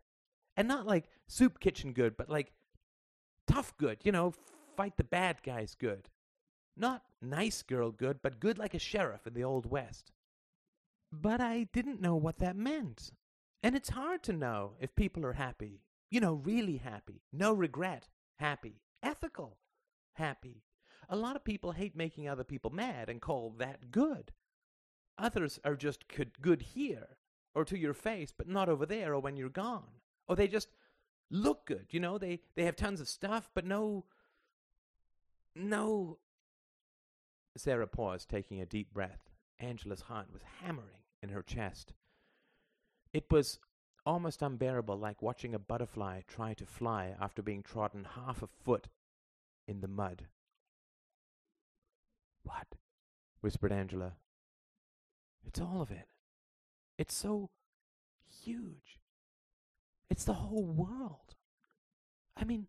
[0.59, 2.53] And not like soup kitchen good, but like
[3.47, 4.35] tough good, you know,
[4.77, 6.09] fight the bad guys good.
[6.77, 10.13] Not nice girl good, but good like a sheriff in the Old West.
[11.13, 13.11] But I didn't know what that meant.
[13.63, 15.83] And it's hard to know if people are happy.
[16.11, 17.23] You know, really happy.
[17.33, 18.09] No regret.
[18.39, 18.81] Happy.
[19.03, 19.59] Ethical.
[20.15, 20.63] Happy.
[21.09, 24.33] A lot of people hate making other people mad and call that good.
[25.19, 26.05] Others are just
[26.41, 27.17] good, here
[27.55, 30.01] or to your face, but not over there or when you're gone.
[30.29, 30.69] Or they just
[31.31, 32.17] look good, you know?
[32.17, 34.05] They they have tons of stuff, but no
[35.55, 36.19] no
[37.57, 39.31] Sarah paused, taking a deep breath.
[39.59, 41.93] Angela's heart was hammering in her chest.
[43.13, 43.59] It was
[44.07, 48.89] almost unbearable, like watching a butterfly try to fly after being trodden half a foot
[49.67, 50.27] in the mud.
[52.43, 52.77] What?
[53.41, 54.15] whispered Angela.
[55.45, 56.09] It's all of it.
[56.99, 57.51] It's so
[58.45, 59.01] huge.
[60.09, 61.35] It's the whole world.
[62.37, 62.67] I mean,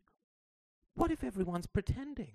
[0.95, 2.33] what if everyone's pretending?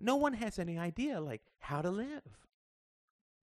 [0.00, 2.22] No one has any idea, like, how to live.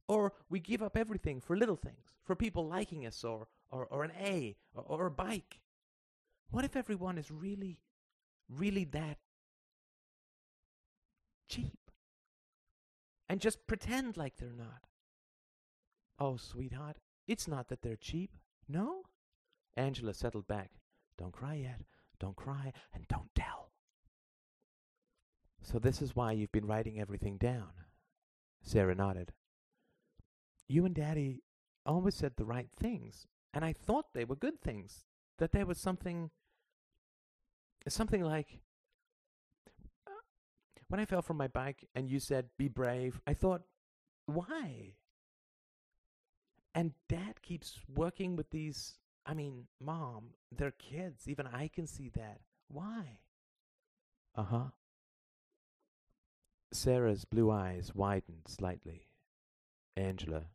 [0.08, 4.04] Or we give up everything for little things, for people liking us, or, or, or
[4.04, 5.60] an A, or, or a bike.
[6.52, 7.80] What if everyone is really,
[8.50, 9.18] really that
[11.48, 11.80] cheap?
[13.28, 14.86] And just pretend like they're not.
[16.20, 18.38] Oh, sweetheart, it's not that they're cheap.
[18.68, 19.04] No?
[19.76, 20.70] Angela settled back.
[21.18, 21.82] Don't cry yet.
[22.20, 23.63] Don't cry, and don't tell.
[25.64, 27.70] So this is why you've been writing everything down.
[28.62, 29.32] Sarah nodded.
[30.68, 31.42] You and Daddy
[31.86, 35.06] always said the right things, and I thought they were good things.
[35.40, 36.30] That there was something.
[37.88, 38.60] something like.
[40.90, 43.64] When I fell from my bike and you said, be brave, I thought,
[44.28, 44.94] why?
[46.76, 49.00] And Dad keeps working with these.
[49.26, 51.28] I mean, Mom, they're kids.
[51.28, 52.42] Even I can see that.
[52.68, 53.20] Why?
[54.36, 54.66] Uh huh.
[56.76, 59.08] Sarah's blue eyes widened slightly.
[59.96, 60.46] Angela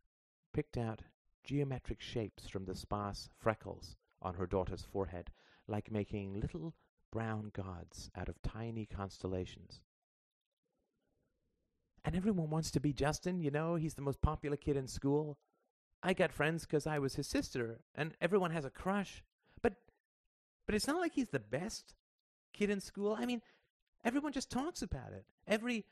[0.52, 1.02] picked out
[1.44, 5.30] geometric shapes from the sparse freckles on her daughter's forehead,
[5.66, 6.74] like making little
[7.12, 9.80] brown gods out of tiny constellations.
[12.04, 15.38] And everyone wants to be Justin, you know, he's the most popular kid in school.
[16.02, 19.22] I got friends because I was his sister, and everyone has a crush.
[19.62, 19.74] But,
[20.66, 21.94] but it's not like he's the best
[22.52, 23.16] kid in school.
[23.18, 23.42] I mean,
[24.04, 25.24] everyone just talks about it.
[25.46, 25.84] Every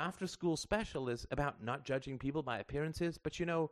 [0.00, 3.70] after school special is about not judging people by appearances, but you know,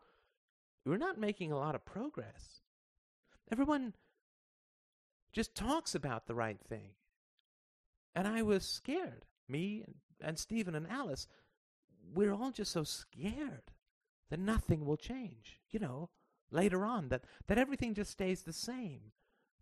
[0.85, 2.61] we're not making a lot of progress.
[3.51, 3.95] Everyone
[5.33, 6.91] just talks about the right thing.
[8.15, 9.25] And I was scared.
[9.49, 11.27] Me and, and Stephen and Alice,
[12.15, 13.73] we're all just so scared
[14.31, 15.61] that nothing will change.
[15.71, 16.11] You know,
[16.51, 19.13] later on, that, that everything just stays the same.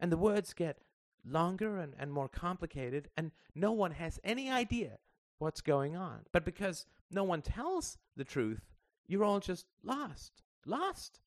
[0.00, 0.78] And the words get
[1.24, 4.98] longer and, and more complicated, and no one has any idea
[5.38, 6.20] what's going on.
[6.32, 8.62] But because no one tells the truth,
[9.06, 10.42] you're all just lost.
[10.64, 11.20] Lost.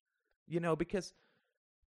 [0.46, 1.14] You know, because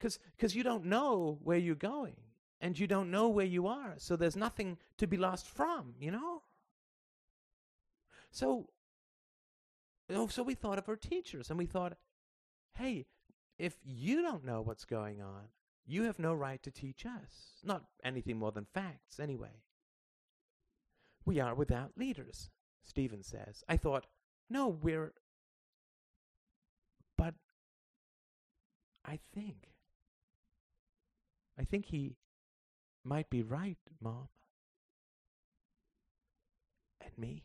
[0.01, 2.17] cause, cause you don't know where you're going
[2.61, 3.95] and you don't know where you are.
[3.99, 6.43] So there's nothing to be lost from, you know?
[8.31, 8.69] So,
[10.09, 11.95] oh, so we thought of our teachers and we thought,
[12.75, 13.07] hey,
[13.59, 15.49] if you don't know what's going on,
[15.85, 17.61] you have no right to teach us.
[17.65, 19.63] Not anything more than facts, anyway.
[21.25, 22.51] We are without leaders,
[22.83, 23.63] Stephen says.
[23.69, 24.07] I thought,
[24.51, 25.13] no, we're.
[27.17, 27.35] But
[29.05, 29.69] I think.
[31.59, 32.17] I think he
[33.05, 34.29] might be right, Mom.
[37.01, 37.45] And me?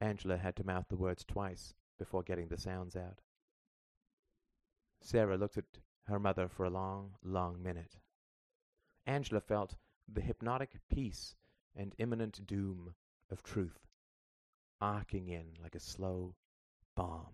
[0.00, 3.20] Angela had to mouth the words twice before getting the sounds out.
[5.00, 5.64] Sarah looked at
[6.06, 7.96] her mother for a long, long minute.
[9.06, 9.76] Angela felt
[10.12, 11.34] the hypnotic peace
[11.76, 12.94] and imminent doom
[13.30, 13.86] of truth,
[14.80, 16.34] arcing in like a slow
[16.94, 17.32] bomb.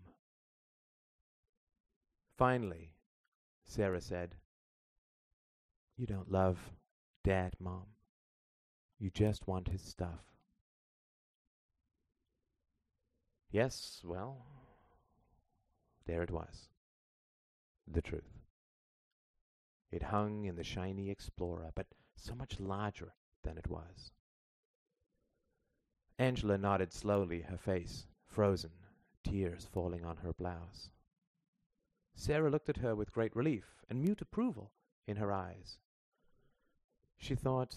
[2.37, 2.94] Finally,
[3.64, 4.37] Sarah said,
[5.96, 6.59] You don't love
[7.22, 7.87] Dad, Mom.
[8.98, 10.24] You just want his stuff.
[13.50, 14.46] Yes, well,
[16.07, 16.68] there it was.
[17.87, 18.40] The truth.
[19.90, 24.12] It hung in the shiny Explorer, but so much larger than it was.
[26.20, 28.72] Angela nodded slowly, her face frozen,
[29.24, 30.90] tears falling on her blouse.
[32.14, 34.70] Sarah looked at her with great relief and mute approval
[35.06, 35.78] in her eyes.
[37.16, 37.74] She thought,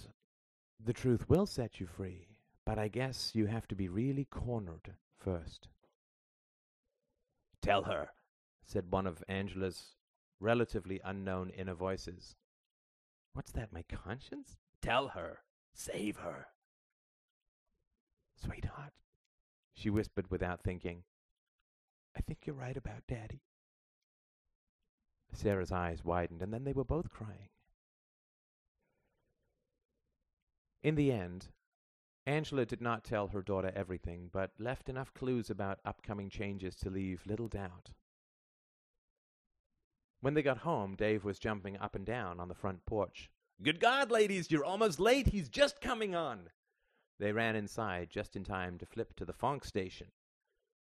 [0.78, 4.94] The truth will set you free, but I guess you have to be really cornered
[5.18, 5.70] first.
[7.62, 8.10] Tell her,
[8.66, 9.96] said one of Angela's
[10.42, 12.36] relatively unknown inner voices.
[13.32, 14.58] What's that, my conscience?
[14.82, 15.40] Tell her.
[15.74, 16.48] Save her.
[18.44, 18.94] Sweetheart,
[19.74, 21.04] she whispered without thinking.
[22.16, 23.42] I think you're right about Daddy.
[25.34, 27.50] Sarah's eyes widened, and then they were both crying.
[30.84, 31.48] In the end,
[32.26, 36.90] Angela did not tell her daughter everything, but left enough clues about upcoming changes to
[36.90, 37.92] leave little doubt.
[40.22, 43.30] When they got home, Dave was jumping up and down on the front porch.
[43.62, 45.28] Good God, ladies, you're almost late.
[45.28, 46.50] He's just coming on.
[47.20, 50.08] They ran inside just in time to flip to the Fonk station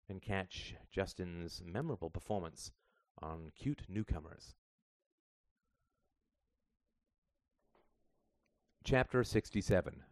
[0.08, 2.72] and catch Justin's memorable performance
[3.20, 4.54] on cute newcomers.
[8.84, 10.02] Chapter 67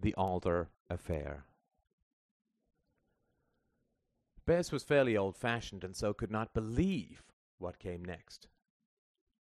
[0.00, 1.44] The Alder Affair.
[4.46, 7.22] Bez was fairly old fashioned and so could not believe
[7.58, 8.48] what came next.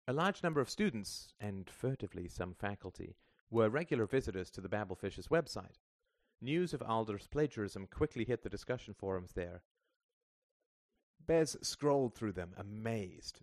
[0.07, 3.15] A large number of students, and furtively some faculty,
[3.49, 5.79] were regular visitors to the Babelfish's website.
[6.41, 9.63] News of Alder's plagiarism quickly hit the discussion forums there.
[11.25, 13.41] Bez scrolled through them, amazed.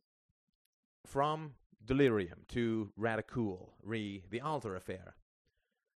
[1.05, 1.55] From
[1.85, 5.17] Delirium to Radicool, re The Alder Affair.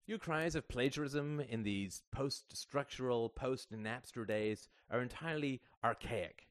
[0.06, 6.46] Your cries of plagiarism in these post structural, post Napster days are entirely archaic.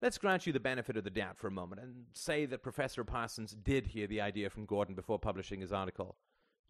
[0.00, 3.04] Let's grant you the benefit of the doubt for a moment and say that Professor
[3.04, 6.16] Parsons did hear the idea from Gordon before publishing his article.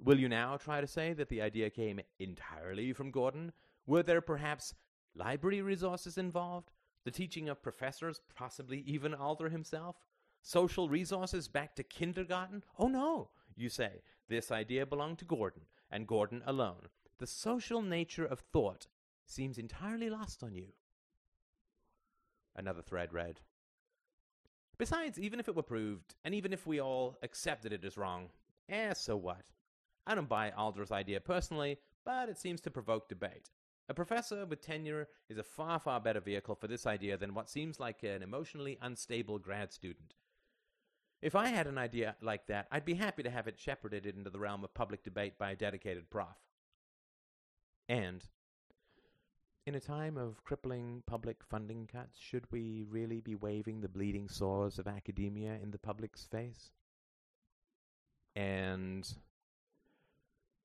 [0.02, 3.52] Will you now try to say that the idea came entirely from Gordon?
[3.86, 4.74] Were there perhaps
[5.14, 6.70] library resources involved?
[7.04, 9.96] The teaching of professors, possibly even Alder himself?
[10.42, 12.64] Social resources back to kindergarten?
[12.78, 14.02] Oh no, you say.
[14.28, 16.88] This idea belonged to Gordon, and Gordon alone.
[17.18, 18.86] The social nature of thought
[19.26, 20.68] seems entirely lost on you.
[22.56, 23.40] Another thread read.
[24.78, 28.30] Besides, even if it were proved, and even if we all accepted it as wrong,
[28.70, 29.50] eh, so what?
[30.10, 33.48] I don't buy Alder's idea personally, but it seems to provoke debate.
[33.88, 37.48] A professor with tenure is a far, far better vehicle for this idea than what
[37.48, 40.14] seems like an emotionally unstable grad student.
[41.22, 44.30] If I had an idea like that, I'd be happy to have it shepherded into
[44.30, 46.26] the realm of public debate by a dedicated prof.
[47.88, 48.24] And
[49.64, 54.28] in a time of crippling public funding cuts, should we really be waving the bleeding
[54.28, 56.72] sores of academia in the public's face?
[58.34, 59.08] And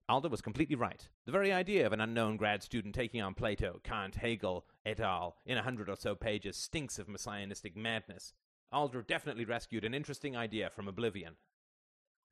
[0.07, 1.07] Alder was completely right.
[1.25, 5.37] The very idea of an unknown grad student taking on Plato, Kant, Hegel, et al.
[5.47, 8.33] in a hundred or so pages stinks of messianistic madness.
[8.71, 11.37] Alder definitely rescued an interesting idea from oblivion.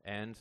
[0.05, 0.37] And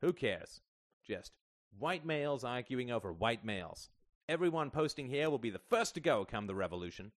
[0.00, 0.60] who cares?
[1.06, 1.32] Just
[1.78, 3.88] white males arguing over white males.
[4.28, 7.12] Everyone posting here will be the first to go come the revolution.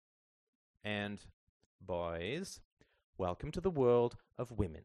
[0.83, 1.25] And,
[1.81, 2.61] boys,
[3.17, 4.83] welcome to the world of women,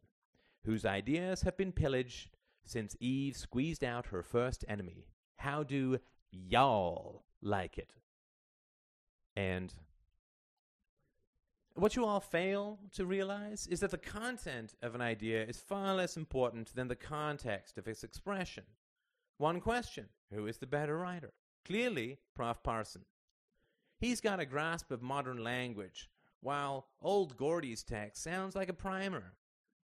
[0.65, 2.29] whose ideas have been pillaged
[2.65, 5.05] since Eve squeezed out her first enemy.
[5.37, 5.99] How do
[6.31, 7.93] y'all like it?
[9.35, 9.73] And
[11.75, 15.95] what you all fail to realize is that the content of an idea is far
[15.95, 18.63] less important than the context of its expression.
[19.37, 21.33] One question Who is the better writer?
[21.65, 22.61] Clearly, Prof.
[22.61, 23.05] Parson.
[23.97, 26.09] He's got a grasp of modern language,
[26.41, 29.33] while old Gordy's text sounds like a primer.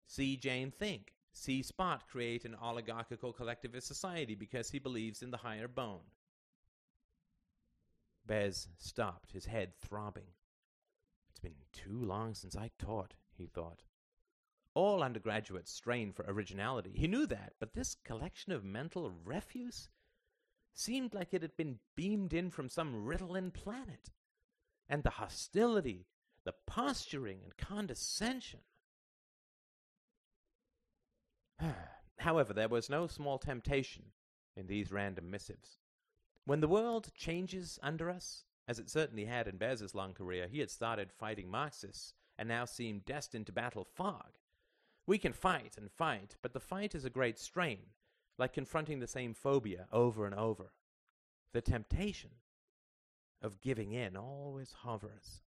[0.06, 1.14] See Jane think.
[1.32, 6.00] See Spot create an oligarchical collectivist society because he believes in the higher bone.
[8.26, 10.34] Bez stopped, his head throbbing.
[11.30, 13.82] It's been too long since I taught, he thought.
[14.74, 16.92] All undergraduates strain for originality.
[16.94, 19.88] He knew that, but this collection of mental refuse
[20.72, 24.10] seemed like it had been beamed in from some Ritalin planet.
[24.88, 26.06] And the hostility,
[26.44, 28.60] the posturing and condescension.
[32.18, 34.04] However, there was no small temptation
[34.56, 35.78] in these random missives.
[36.44, 40.60] When the world changes under us, as it certainly had in Bez's long career, he
[40.60, 44.38] had started fighting Marxists and now seemed destined to battle fog.
[45.06, 47.86] We can fight and fight, but the fight is a great strain,
[48.38, 50.72] like confronting the same phobia over and over.
[51.52, 52.30] The temptation
[53.42, 55.42] of giving in always hovers.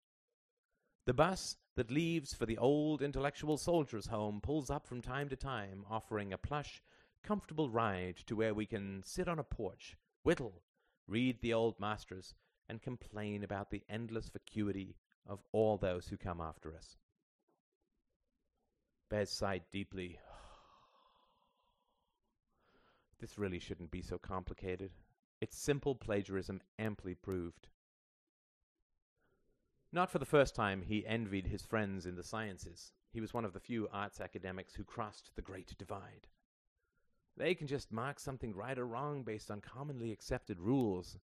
[1.06, 5.36] The bus that leaves for the old intellectual soldier's home pulls up from time to
[5.36, 6.84] time, offering a plush,
[7.24, 10.62] comfortable ride to where we can sit on a porch, whittle,
[11.08, 12.36] read the old masters,
[12.70, 14.95] and complain about the endless vacuity
[15.26, 16.97] of all those who come after us.
[19.10, 20.20] Bez sighed deeply.
[23.20, 24.91] This really shouldn't be so complicated.
[25.41, 27.68] It's simple plagiarism amply proved.
[29.93, 32.93] Not for the first time, he envied his friends in the sciences.
[33.11, 36.27] He was one of the few arts academics who crossed the great divide.
[37.35, 41.17] They can just mark something right or wrong based on commonly accepted rules.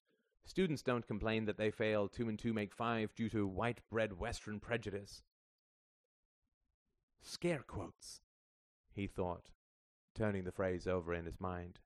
[0.46, 4.20] Students don't complain that they fail two and two make five due to white bread
[4.20, 5.22] Western prejudice.
[7.22, 8.22] Scare quotes,
[8.94, 9.52] he thought,
[10.16, 11.80] turning the phrase over in his mind.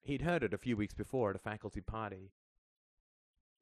[0.00, 2.32] He'd heard it a few weeks before at a faculty party.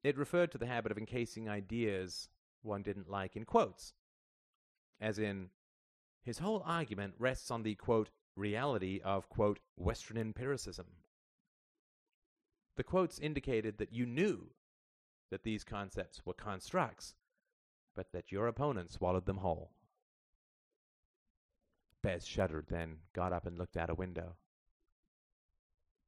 [0.05, 2.29] It referred to the habit of encasing ideas
[2.61, 3.95] one didn't like in quotes,
[5.01, 5.49] as in,
[6.21, 10.85] his whole argument rests on the quote, reality of quote, Western empiricism.
[12.77, 14.51] The quotes indicated that you knew
[15.31, 17.15] that these concepts were constructs,
[17.95, 19.71] but that your opponent swallowed them whole.
[22.03, 24.35] Bez shuddered, then got up and looked out a window.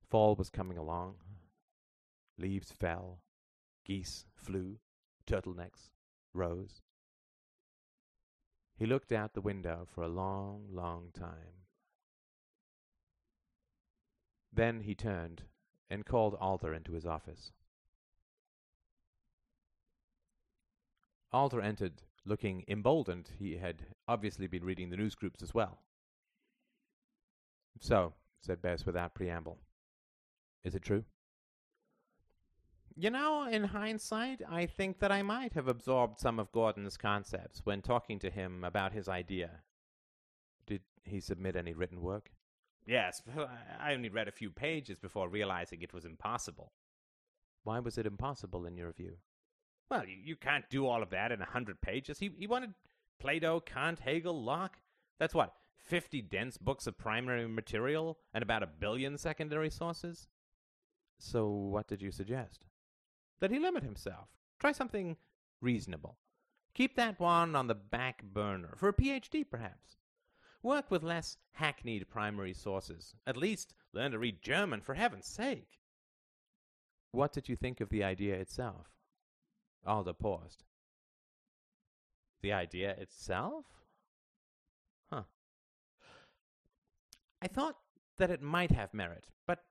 [0.07, 1.15] Fall was coming along.
[2.37, 3.21] Leaves fell.
[3.87, 4.79] Geese flew.
[5.25, 5.91] Turtlenecks
[6.33, 6.81] rose.
[8.77, 11.65] He looked out the window for a long, long time.
[14.53, 15.43] Then he turned
[15.89, 17.53] and called Alder into his office.
[21.31, 23.29] Alder entered, looking emboldened.
[23.39, 25.79] He had obviously been reading the news groups as well.
[27.79, 29.59] So, said Bez without preamble,
[30.63, 31.05] is it true?
[32.99, 37.61] You know, in hindsight, I think that I might have absorbed some of Gordon's concepts
[37.63, 39.51] when talking to him about his idea.
[40.65, 42.31] Did he submit any written work?
[42.87, 43.21] Yes,
[43.79, 46.71] I only read a few pages before realizing it was impossible.
[47.63, 49.17] Why was it impossible in your view?
[49.91, 52.17] Well, you, you can't do all of that in a hundred pages.
[52.17, 52.73] He, he wanted
[53.19, 54.79] Plato, Kant, Hegel, Locke.
[55.19, 60.27] That's what, 50 dense books of primary material and about a billion secondary sources?
[61.19, 62.66] So, what did you suggest?
[63.39, 64.29] That he limit himself.
[64.59, 65.17] Try something
[65.61, 66.17] reasonable.
[66.73, 69.97] Keep that one on the back burner, for a PhD perhaps.
[70.63, 73.15] Work with less hackneyed primary sources.
[73.25, 75.79] At least learn to read German, for heaven's sake.
[77.11, 78.87] What did you think of the idea itself?
[79.85, 80.63] Alder paused.
[82.41, 83.65] The idea itself?
[85.11, 85.23] Huh.
[87.41, 87.77] I thought
[88.17, 89.63] that it might have merit, but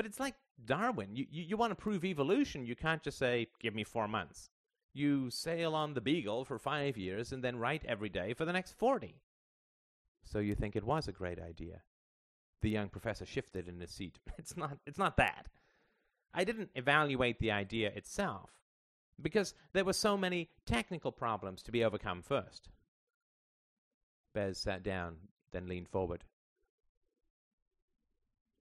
[0.00, 1.14] but it's like Darwin.
[1.14, 4.48] You, you, you want to prove evolution, you can't just say, give me four months.
[4.94, 8.52] You sail on the Beagle for five years and then write every day for the
[8.54, 9.20] next 40.
[10.24, 11.82] So you think it was a great idea?
[12.62, 14.18] The young professor shifted in his seat.
[14.38, 15.48] It's not, it's not that.
[16.32, 18.52] I didn't evaluate the idea itself
[19.20, 22.70] because there were so many technical problems to be overcome first.
[24.32, 25.16] Bez sat down,
[25.52, 26.24] then leaned forward.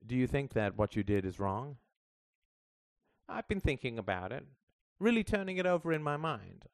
[0.06, 1.78] Do you think that what you did is wrong?
[3.28, 4.45] I've been thinking about it,
[5.00, 6.66] really turning it over in my mind.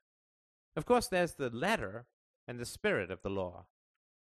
[0.76, 2.06] Of course, there's the letter
[2.48, 3.66] and the spirit of the law.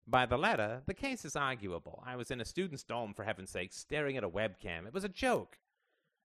[0.07, 2.03] By the letter, the case is arguable.
[2.07, 4.87] I was in a student's dorm, for heaven's sake, staring at a webcam.
[4.87, 5.59] It was a joke.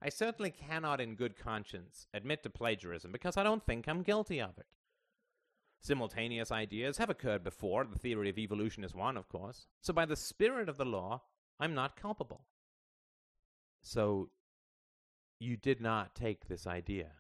[0.02, 4.40] I certainly cannot, in good conscience, admit to plagiarism because I don't think I'm guilty
[4.40, 4.68] of it.
[5.80, 7.86] Simultaneous ideas have occurred before.
[7.86, 9.66] The theory of evolution is one, of course.
[9.82, 11.22] So, by the spirit of the law,
[11.60, 12.46] I'm not culpable.
[13.82, 14.30] So,
[15.40, 17.14] you did not take this idea.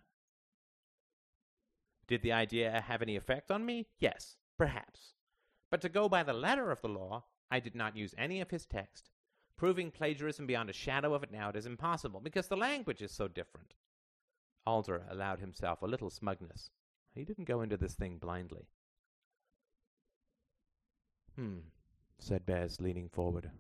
[2.08, 3.88] Did the idea have any effect on me?
[4.00, 5.14] Yes, perhaps.
[5.70, 8.52] But to go by the letter of the law, I did not use any of
[8.52, 9.10] his text.
[9.58, 13.28] Proving plagiarism beyond a shadow of a doubt is impossible because the language is so
[13.28, 13.74] different.
[14.66, 16.70] Alder allowed himself a little smugness.
[17.14, 18.68] He didn't go into this thing blindly.
[21.36, 21.60] Hmm,
[22.20, 23.52] said Bez, leaning forward.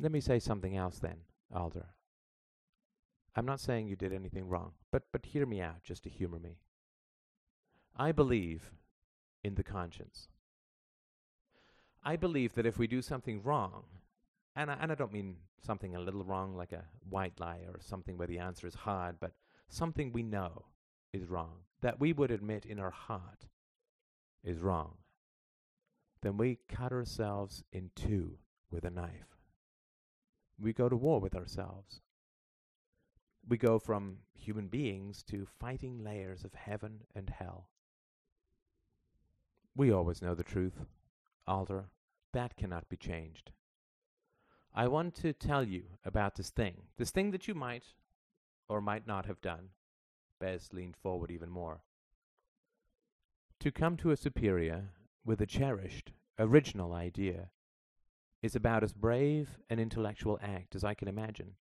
[0.00, 1.16] Let me say something else then,
[1.52, 1.86] Alder.
[3.34, 6.38] I'm not saying you did anything wrong, but, but hear me out just to humor
[6.38, 6.58] me.
[7.96, 8.72] I believe
[9.42, 10.28] in the conscience.
[12.04, 13.84] I believe that if we do something wrong,
[14.54, 17.80] and I, and I don't mean something a little wrong like a white lie or
[17.80, 19.32] something where the answer is hard, but
[19.68, 20.66] something we know
[21.12, 23.46] is wrong, that we would admit in our heart
[24.44, 24.94] is wrong,
[26.22, 28.38] then we cut ourselves in two
[28.70, 29.37] with a knife.
[30.60, 32.00] We go to war with ourselves
[33.48, 37.68] we go from human beings to fighting layers of heaven and hell.
[39.74, 40.84] We always know the truth,
[41.46, 41.86] Alder.
[42.32, 43.52] That cannot be changed.
[44.74, 47.84] I want to tell you about this thing, this thing that you might
[48.68, 49.70] or might not have done.
[50.38, 51.80] Bez leaned forward even more.
[53.60, 54.90] To come to a superior
[55.24, 57.48] with a cherished, original idea
[58.42, 61.54] is about as brave an intellectual act as I can imagine.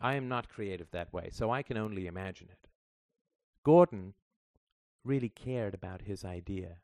[0.00, 2.68] I am not creative that way, so I can only imagine it.
[3.64, 4.14] Gordon
[5.04, 6.78] really cared about his idea.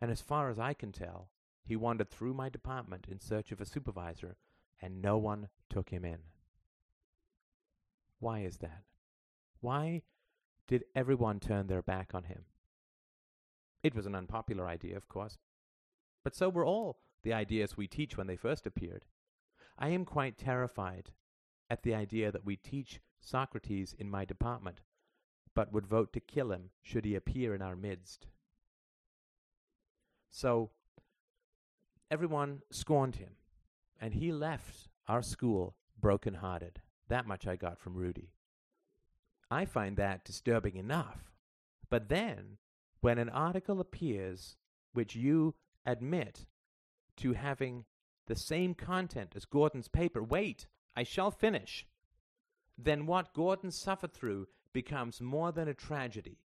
[0.00, 1.30] And as far as I can tell,
[1.64, 4.36] he wandered through my department in search of a supervisor,
[4.82, 6.18] and no one took him in.
[8.20, 8.82] Why is that?
[9.60, 10.02] Why
[10.66, 12.44] did everyone turn their back on him?
[13.82, 15.38] It was an unpopular idea, of course,
[16.22, 19.04] but so were all the ideas we teach when they first appeared.
[19.78, 21.10] I am quite terrified
[21.68, 24.82] at the idea that we teach Socrates in my department,
[25.54, 28.26] but would vote to kill him should he appear in our midst.
[30.30, 30.70] So
[32.10, 33.36] everyone scorned him,
[34.00, 36.80] and he left our school broken hearted.
[37.08, 38.32] That much I got from Rudy.
[39.50, 41.32] I find that disturbing enough.
[41.90, 42.58] But then,
[43.00, 44.56] when an article appears
[44.92, 45.54] which you
[45.86, 46.46] admit
[47.18, 47.84] to having
[48.26, 51.86] the same content as Gordon's paper, wait, I shall finish.
[52.76, 56.38] Then what Gordon suffered through becomes more than a tragedy,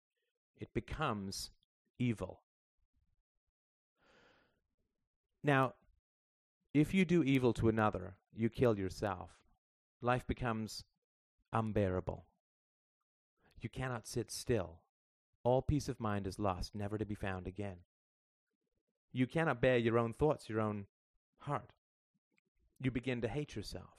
[0.58, 1.52] it becomes
[1.98, 2.42] evil.
[5.44, 5.74] Now,
[6.74, 9.32] if you do evil to another, you kill yourself.
[10.02, 10.84] Life becomes
[11.52, 12.26] unbearable.
[13.60, 14.82] You cannot sit still.
[15.44, 17.78] All peace of mind is lost, never to be found again.
[19.12, 20.86] You cannot bear your own thoughts, your own
[21.40, 21.72] heart.
[22.82, 23.98] You begin to hate yourself.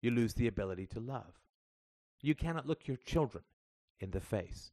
[0.00, 1.40] You lose the ability to love.
[2.20, 3.44] You cannot look your children
[4.00, 4.72] in the face.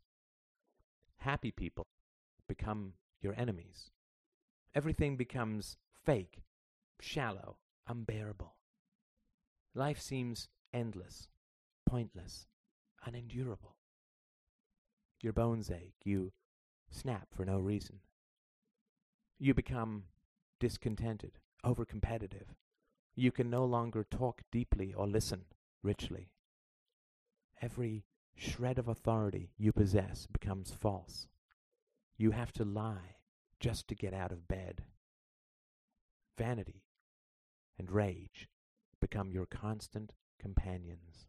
[1.17, 1.88] Happy people
[2.47, 3.91] become your enemies.
[4.74, 6.41] Everything becomes fake,
[6.99, 7.57] shallow,
[7.88, 8.55] unbearable.
[9.76, 11.28] Life seems endless,
[11.86, 12.47] pointless,
[13.05, 13.76] unendurable.
[15.22, 16.32] Your bones ache, you
[16.89, 17.99] snap for no reason.
[19.41, 20.03] You become
[20.59, 22.55] discontented, overcompetitive.
[23.15, 25.45] You can no longer talk deeply or listen
[25.81, 26.33] richly.
[27.61, 28.03] Every
[28.35, 31.27] shred of authority you possess becomes false.
[32.17, 33.15] You have to lie
[33.61, 34.83] just to get out of bed.
[36.37, 36.83] Vanity
[37.77, 38.49] and rage
[38.99, 41.27] become your constant companions.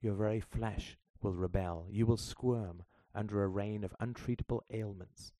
[0.00, 1.86] Your very flesh will rebel.
[1.88, 2.82] You will squirm
[3.14, 5.32] under a reign of untreatable ailments.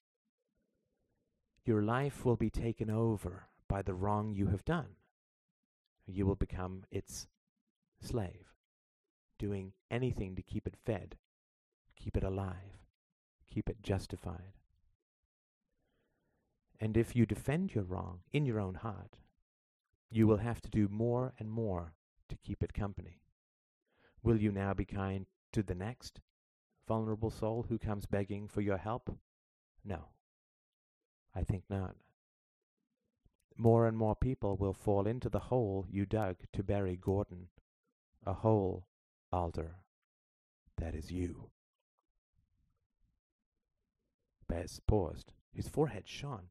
[1.65, 4.97] Your life will be taken over by the wrong you have done.
[6.07, 7.27] You will become its
[8.01, 8.53] slave,
[9.39, 11.17] doing anything to keep it fed,
[11.97, 12.85] keep it alive,
[13.47, 14.59] keep it justified.
[16.79, 19.17] And if you defend your wrong in your own heart,
[20.11, 21.95] you will have to do more and more
[22.29, 23.23] to keep it company.
[24.23, 26.21] Will you now be kind to the next
[26.87, 29.17] vulnerable soul who comes begging for your help?
[29.83, 30.09] No,
[31.35, 31.97] I think not.
[33.57, 37.49] More and more people will fall into the hole you dug to bury Gordon,
[38.27, 38.87] a hole,
[39.33, 39.77] Alder,
[40.79, 41.51] that is you.
[44.49, 45.33] Bez paused.
[45.53, 46.49] His forehead shone.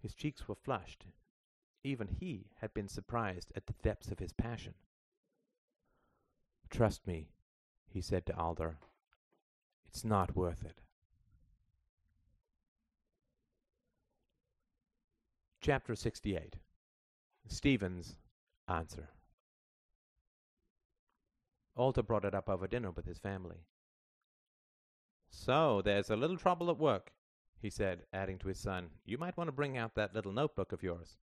[0.00, 1.06] His cheeks were flushed.
[1.82, 4.74] Even he had been surprised at the depths of his passion.
[6.70, 7.28] Trust me,
[7.88, 8.78] he said to Alder.
[9.86, 10.83] It's not worth it.
[15.64, 16.56] Chapter 68
[17.48, 18.18] Stephen's
[18.68, 19.08] Answer
[21.74, 23.64] Alder brought it up over dinner with his family.
[25.30, 27.14] So, there's a little trouble at work,
[27.62, 30.72] he said, adding to his son, You might want to bring out that little notebook
[30.72, 31.16] of yours.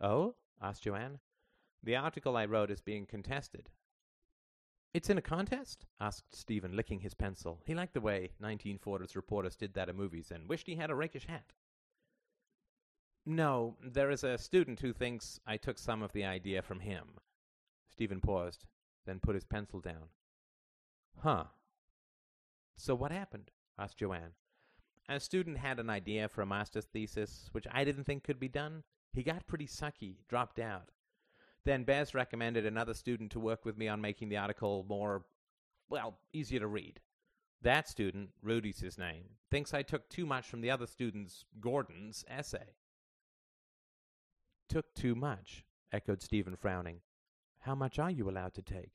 [0.00, 0.34] Oh?
[0.60, 1.20] asked Joanne.
[1.84, 3.70] The article I wrote is being contested.
[4.92, 5.86] It's in a contest?
[6.00, 7.60] asked Stephen, licking his pencil.
[7.64, 10.96] He liked the way 1940s reporters did that in movies and wished he had a
[10.96, 11.52] rakish hat.
[13.24, 17.04] No, there is a student who thinks I took some of the idea from him.
[17.88, 18.66] Stephen paused,
[19.06, 20.08] then put his pencil down.
[21.18, 21.44] Huh.
[22.76, 23.50] So what happened?
[23.78, 24.32] asked Joanne.
[25.08, 28.48] A student had an idea for a master's thesis, which I didn't think could be
[28.48, 28.82] done.
[29.12, 30.90] He got pretty sucky, dropped out.
[31.64, 35.24] Then Bez recommended another student to work with me on making the article more,
[35.88, 37.00] well, easier to read.
[37.60, 42.24] That student, Rudy's his name, thinks I took too much from the other student's, Gordon's,
[42.28, 42.74] essay.
[44.72, 47.02] Took too much, echoed Stephen, frowning.
[47.58, 48.92] How much are you allowed to take?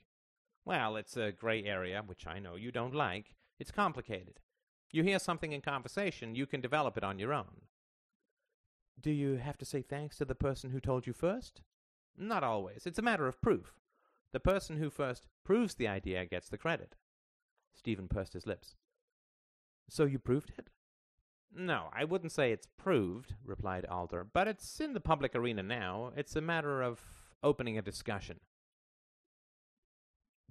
[0.66, 3.36] Well, it's a gray area, which I know you don't like.
[3.60, 4.40] It's complicated.
[4.92, 7.62] You hear something in conversation, you can develop it on your own.
[9.00, 11.62] Do you have to say thanks to the person who told you first?
[12.18, 12.88] Not always.
[12.88, 13.76] It's a matter of proof.
[14.34, 16.96] The person who first proves the idea gets the credit.
[17.76, 18.78] Stephen pursed his lips.
[19.88, 20.72] So you proved it?
[21.60, 26.12] No, I wouldn't say it's proved, replied Alder, but it's in the public arena now.
[26.16, 27.02] It's a matter of
[27.42, 28.40] opening a discussion.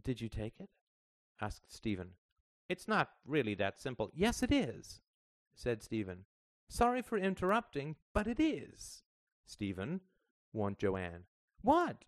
[0.02, 0.68] Did you take it?
[1.40, 2.10] asked Stephen.
[2.68, 4.10] It's not really that simple.
[4.14, 5.00] Yes, it is,
[5.54, 6.24] said Stephen.
[6.68, 9.04] Sorry for interrupting, but it is.
[9.44, 10.00] Stephen,
[10.52, 11.24] warned Joanne.
[11.62, 12.04] What?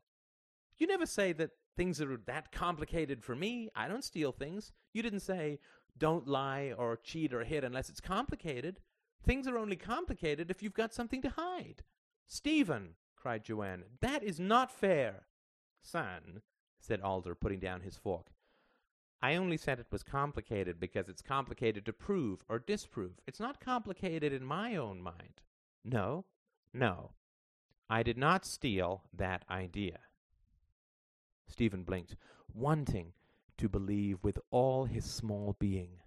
[0.77, 3.69] You never say that things are that complicated for me.
[3.77, 4.73] I don't steal things.
[4.93, 5.61] You didn't say,
[5.97, 8.81] don't lie or cheat or hit unless it's complicated.
[9.25, 11.83] Things are only complicated if you've got something to hide.
[12.27, 15.27] Stephen, cried Joanne, that is not fair.
[15.81, 16.43] Son,
[16.79, 18.29] said Alder, putting down his fork,
[19.21, 23.21] I only said it was complicated because it's complicated to prove or disprove.
[23.27, 25.41] It's not complicated in my own mind.
[25.85, 26.25] No,
[26.73, 27.13] no.
[27.91, 29.99] I did not steal that idea.
[31.49, 32.17] Stephen blinked,
[32.53, 33.13] wanting
[33.57, 36.01] to believe with all his small being.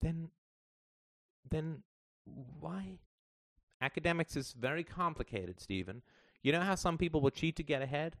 [0.00, 0.28] Then,
[1.50, 1.82] then,
[2.60, 2.98] why?
[3.80, 6.02] Academics is very complicated, Stephen.
[6.42, 8.16] You know how some people will cheat to get ahead?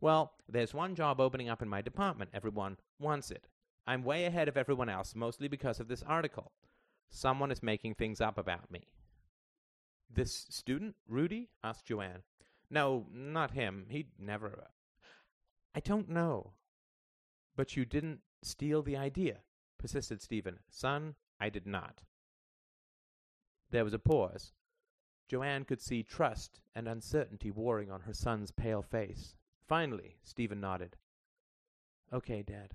[0.00, 2.30] Well, there's one job opening up in my department.
[2.34, 3.46] Everyone wants it.
[3.86, 6.52] I'm way ahead of everyone else, mostly because of this article.
[7.10, 8.88] Someone is making things up about me.
[10.10, 11.50] This student, Rudy?
[11.62, 12.22] asked Joanne.
[12.70, 13.86] No, not him.
[13.88, 14.68] He'd never.
[15.74, 16.52] I don't know.
[17.56, 19.38] But you didn't steal the idea,
[19.78, 20.58] persisted Stephen.
[20.68, 22.02] Son, I did not.
[23.74, 24.52] There was a pause.
[25.28, 29.34] Joanne could see trust and uncertainty warring on her son's pale face.
[29.66, 30.94] Finally, Stephen nodded.
[32.12, 32.74] Okay, Dad.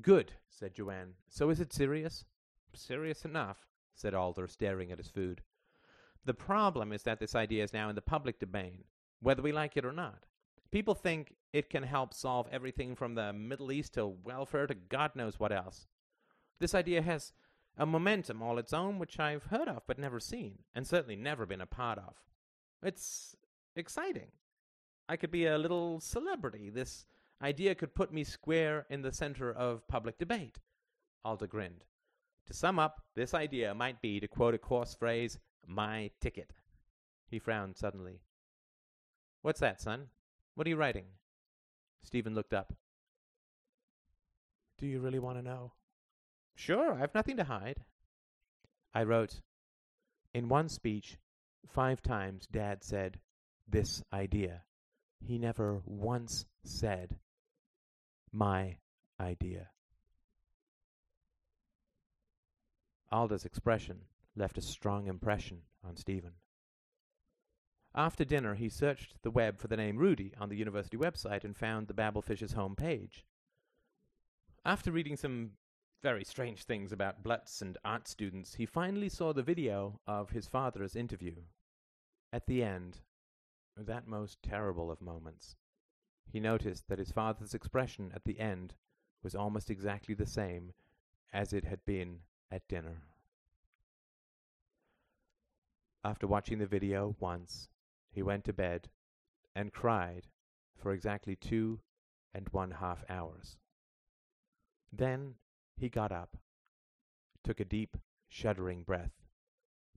[0.00, 1.12] Good, said Joanne.
[1.28, 2.24] So is it serious?
[2.72, 5.42] Serious enough, said Alder, staring at his food.
[6.24, 8.84] The problem is that this idea is now in the public domain,
[9.20, 10.24] whether we like it or not.
[10.70, 15.14] People think it can help solve everything from the Middle East to welfare to God
[15.14, 15.86] knows what else.
[16.60, 17.34] This idea has
[17.78, 21.46] a momentum all its own which I've heard of but never seen, and certainly never
[21.46, 22.14] been a part of.
[22.82, 23.36] It's
[23.76, 24.32] exciting.
[25.08, 26.68] I could be a little celebrity.
[26.68, 27.06] This
[27.40, 30.58] idea could put me square in the center of public debate.
[31.24, 31.84] Alder grinned.
[32.46, 36.52] To sum up, this idea might be, to quote a coarse phrase, my ticket.
[37.30, 38.20] He frowned suddenly.
[39.42, 40.08] What's that, son?
[40.54, 41.04] What are you writing?
[42.02, 42.72] Stephen looked up.
[44.78, 45.72] Do you really want to know?
[46.58, 47.84] Sure, I've nothing to hide.
[48.92, 49.40] I wrote,
[50.34, 51.16] In one speech,
[51.68, 53.20] five times Dad said,
[53.68, 54.62] this idea.
[55.20, 57.16] He never once said,
[58.32, 58.78] my
[59.20, 59.68] idea.
[63.12, 64.00] Alder's expression
[64.34, 66.32] left a strong impression on Stephen.
[67.94, 71.56] After dinner, he searched the web for the name Rudy on the university website and
[71.56, 73.24] found the Babelfish's home page.
[74.64, 75.52] After reading some
[76.02, 80.46] very strange things about Blutz and art students, he finally saw the video of his
[80.46, 81.36] father's interview.
[82.32, 82.98] At the end,
[83.76, 85.56] that most terrible of moments,
[86.30, 88.74] he noticed that his father's expression at the end
[89.22, 90.72] was almost exactly the same
[91.32, 92.20] as it had been
[92.50, 93.02] at dinner.
[96.04, 97.68] After watching the video once,
[98.10, 98.88] he went to bed
[99.54, 100.28] and cried
[100.76, 101.80] for exactly two
[102.32, 103.56] and one half hours.
[104.92, 105.34] Then
[105.78, 106.36] he got up,
[107.44, 107.96] took a deep,
[108.28, 109.12] shuddering breath,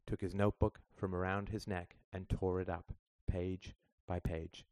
[0.05, 2.93] took his notebook from around his neck, and tore it up,
[3.27, 3.73] page
[4.07, 4.65] by page.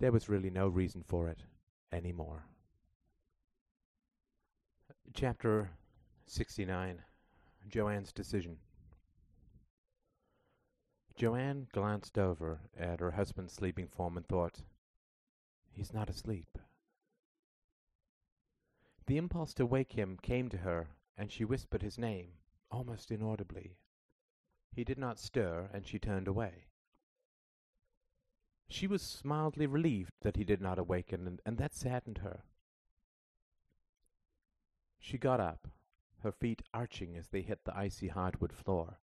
[0.00, 1.44] There was really no reason for it
[1.92, 2.44] any more.
[5.14, 5.70] Chapter
[6.26, 7.02] 69
[7.68, 8.56] Joanne's Decision
[11.14, 14.62] Joanne glanced over at her husband's sleeping form and thought,
[15.70, 16.58] He's not asleep.
[19.12, 20.88] The impulse to wake him came to her,
[21.18, 22.38] and she whispered his name,
[22.70, 23.76] almost inaudibly.
[24.70, 26.68] He did not stir, and she turned away.
[28.70, 32.44] She was mildly relieved that he did not awaken, and, and that saddened her.
[34.98, 35.68] She got up,
[36.20, 38.98] her feet arching as they hit the icy hardwood floor.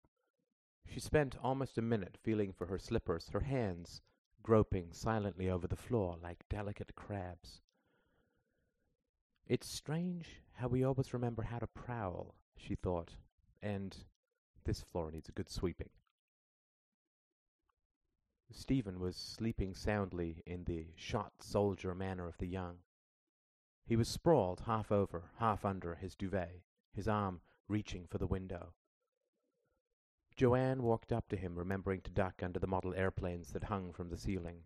[0.85, 4.03] She spent almost a minute feeling for her slippers, her hands
[4.45, 7.61] groping silently over the floor like delicate crabs.
[9.49, 13.13] It's strange how we always remember how to prowl, she thought,
[13.63, 13.97] and
[14.65, 15.91] this floor needs a good sweeping.
[18.51, 22.79] Stephen was sleeping soundly in the shot soldier manner of the young.
[23.85, 28.73] He was sprawled half over, half under his duvet, his arm reaching for the window.
[30.35, 34.09] Joanne walked up to him, remembering to duck under the model airplanes that hung from
[34.09, 34.65] the ceiling.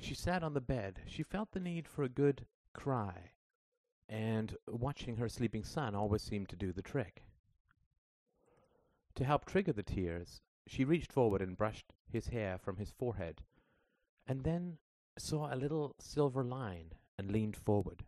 [0.00, 1.02] She sat on the bed.
[1.06, 3.30] She felt the need for a good cry
[4.12, 7.24] and watching her sleeping son always seemed to do the trick.
[9.14, 13.40] To help trigger the tears, she reached forward and brushed his hair from his forehead,
[14.26, 14.76] and then
[15.16, 18.04] saw a little silver line and leaned forward.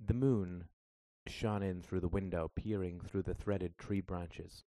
[0.00, 0.68] The moon
[1.26, 4.64] shone in through the window, peering through the threaded tree branches.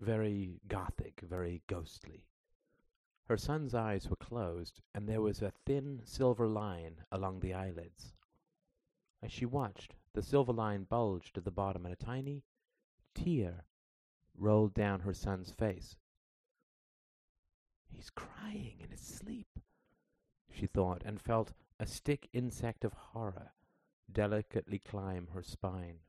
[0.00, 2.26] Very gothic, very ghostly.
[3.28, 8.12] Her son's eyes were closed, and there was a thin silver line along the eyelids.
[9.22, 12.42] As she watched, the silver line bulged at the bottom, and a tiny
[13.14, 13.64] tear
[14.34, 15.96] rolled down her son's face.
[17.88, 19.60] He's crying in his sleep,
[20.50, 23.52] she thought, and felt a stick insect of horror
[24.10, 26.00] delicately climb her spine.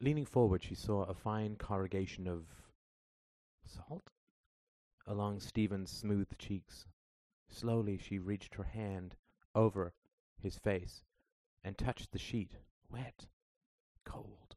[0.00, 2.46] Leaning forward, she saw a fine corrugation of
[3.64, 4.10] salt
[5.06, 6.86] along Stephen's smooth cheeks.
[7.48, 9.16] Slowly she reached her hand
[9.54, 9.92] over
[10.42, 11.02] his face
[11.64, 12.56] and touched the sheet,
[12.90, 13.26] wet,
[14.04, 14.56] cold.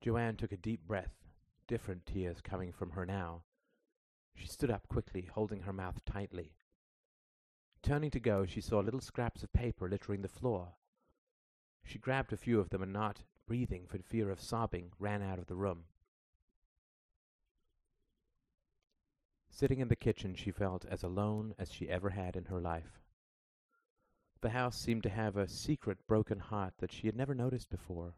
[0.00, 1.14] Joanne took a deep breath,
[1.66, 3.42] different tears coming from her now.
[4.34, 6.54] She stood up quickly, holding her mouth tightly.
[7.82, 10.74] Turning to go, she saw little scraps of paper littering the floor.
[11.84, 15.38] She grabbed a few of them and, not breathing for fear of sobbing, ran out
[15.38, 15.84] of the room.
[19.50, 23.01] Sitting in the kitchen, she felt as alone as she ever had in her life.
[24.42, 28.14] The house seemed to have a secret broken heart that she had never noticed before.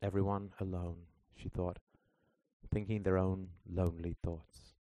[0.00, 1.02] Everyone alone,
[1.36, 1.78] she thought,
[2.70, 4.72] thinking their own lonely thoughts.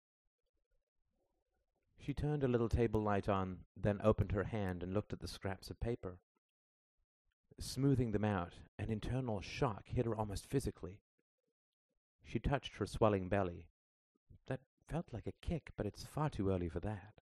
[1.99, 5.29] She turned a little table light on, then opened her hand and looked at the
[5.29, 6.19] scraps of paper.
[7.59, 11.01] Smoothing them out, an internal shock hit her almost physically.
[12.23, 13.67] She touched her swelling belly.
[14.47, 17.21] That felt like a kick, but it's far too early for that.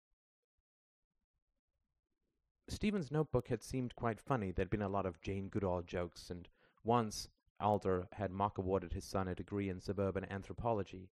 [2.72, 4.52] Stephen's notebook had seemed quite funny.
[4.52, 6.48] There'd been a lot of Jane Goodall jokes, and
[6.86, 7.28] once
[7.60, 11.10] Alder had mock awarded his son a degree in suburban anthropology.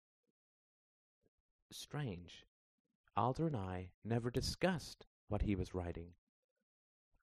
[1.72, 2.44] Strange.
[3.16, 6.08] Alder and I never discussed what he was writing.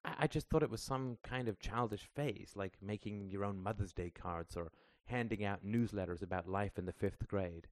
[0.04, 3.62] I, I just thought it was some kind of childish phase, like making your own
[3.62, 4.72] Mother's Day cards or
[5.04, 7.68] handing out newsletters about life in the fifth grade.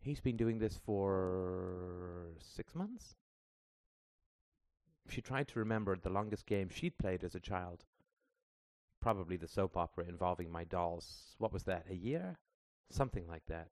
[0.00, 3.16] He's been doing this for six months?
[5.08, 7.84] She tried to remember the longest game she'd played as a child.
[9.00, 11.34] Probably the soap opera involving my dolls.
[11.38, 12.38] What was that, a year?
[12.90, 13.68] Something like that.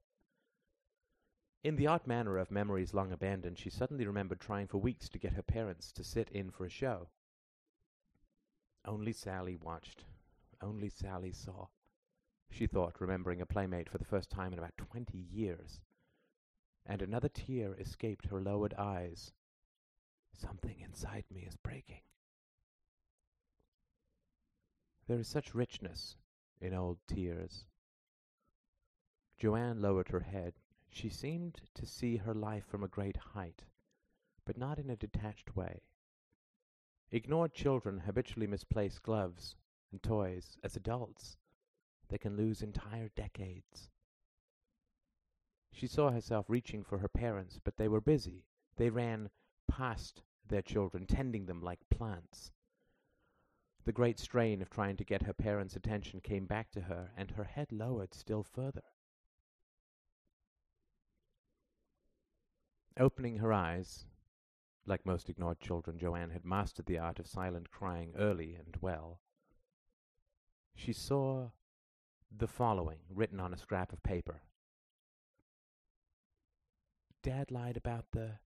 [1.64, 5.18] In the odd manner of memories long abandoned, she suddenly remembered trying for weeks to
[5.18, 7.08] get her parents to sit in for a show.
[8.84, 10.04] Only Sally watched.
[10.60, 11.68] Only Sally saw.
[12.50, 15.80] She thought, remembering a playmate for the first time in about twenty years.
[16.84, 19.32] And another tear escaped her lowered eyes.
[20.32, 22.02] Something inside me is breaking.
[25.08, 26.16] There is such richness
[26.60, 27.66] in old tears.
[29.36, 30.54] Joanne lowered her head.
[30.90, 33.64] She seemed to see her life from a great height,
[34.44, 35.82] but not in a detached way.
[37.10, 39.56] Ignored children habitually misplace gloves
[39.90, 40.56] and toys.
[40.62, 41.36] As adults,
[42.08, 43.90] they can lose entire decades.
[45.72, 48.44] She saw herself reaching for her parents, but they were busy.
[48.76, 49.30] They ran
[49.76, 52.52] past their children, tending them like plants.
[53.84, 57.30] The great strain of trying to get her parents' attention came back to her, and
[57.32, 58.82] her head lowered still further.
[62.98, 64.04] Opening her eyes,
[64.84, 69.20] like most ignored children, Joanne had mastered the art of silent crying early and well.
[70.74, 71.50] She saw
[72.30, 74.42] the following written on a scrap of paper.
[77.22, 78.38] Dad lied about the.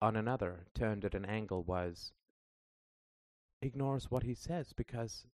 [0.00, 2.12] On another, turned at an angle, was
[3.60, 5.26] ignores what he says because.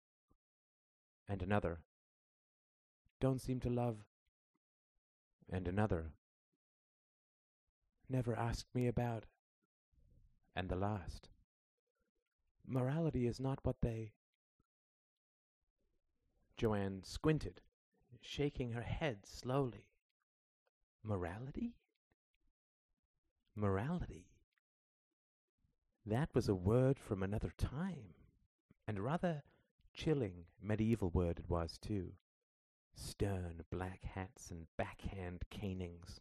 [1.29, 1.81] And another,
[3.21, 4.05] don't seem to love.
[5.51, 6.13] And another,
[8.09, 9.25] never asked me about.
[10.55, 11.29] And the last,
[12.67, 14.13] morality is not what they.
[16.57, 17.63] Joanne squinted,
[18.21, 19.87] shaking her head slowly.
[21.03, 21.75] Morality?
[23.57, 24.32] Morality.
[26.05, 28.15] That was a word from another time,
[28.89, 29.45] and a rather
[29.95, 32.15] chilling medieval word it was, too.
[32.93, 36.21] Stern black hats and backhand canings,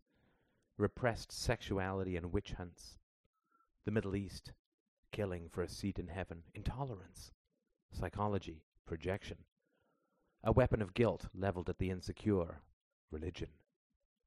[0.77, 2.99] repressed sexuality and witch hunts,
[3.83, 4.53] the Middle East,
[5.11, 7.31] killing for a seat in heaven, intolerance,
[7.91, 9.37] psychology, projection,
[10.43, 12.61] a weapon of guilt leveled at the insecure,
[13.09, 13.49] religion,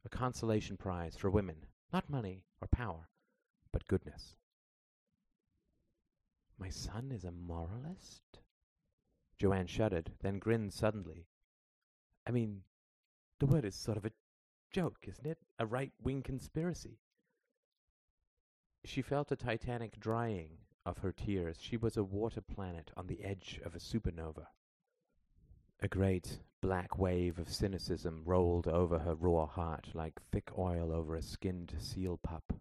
[0.04, 3.08] a consolation prize for women, not money or power,
[3.72, 4.36] but goodness.
[6.64, 8.40] My son is a moralist?
[9.38, 11.26] Joanne shuddered, then grinned suddenly.
[12.26, 12.62] I mean,
[13.38, 14.12] the word is sort of a
[14.72, 15.36] joke, isn't it?
[15.58, 17.00] A right wing conspiracy.
[18.82, 20.56] She felt a titanic drying
[20.86, 24.46] of her tears, she was a water planet on the edge of a supernova.
[25.80, 31.14] A great black wave of cynicism rolled over her raw heart like thick oil over
[31.14, 32.54] a skinned seal pup.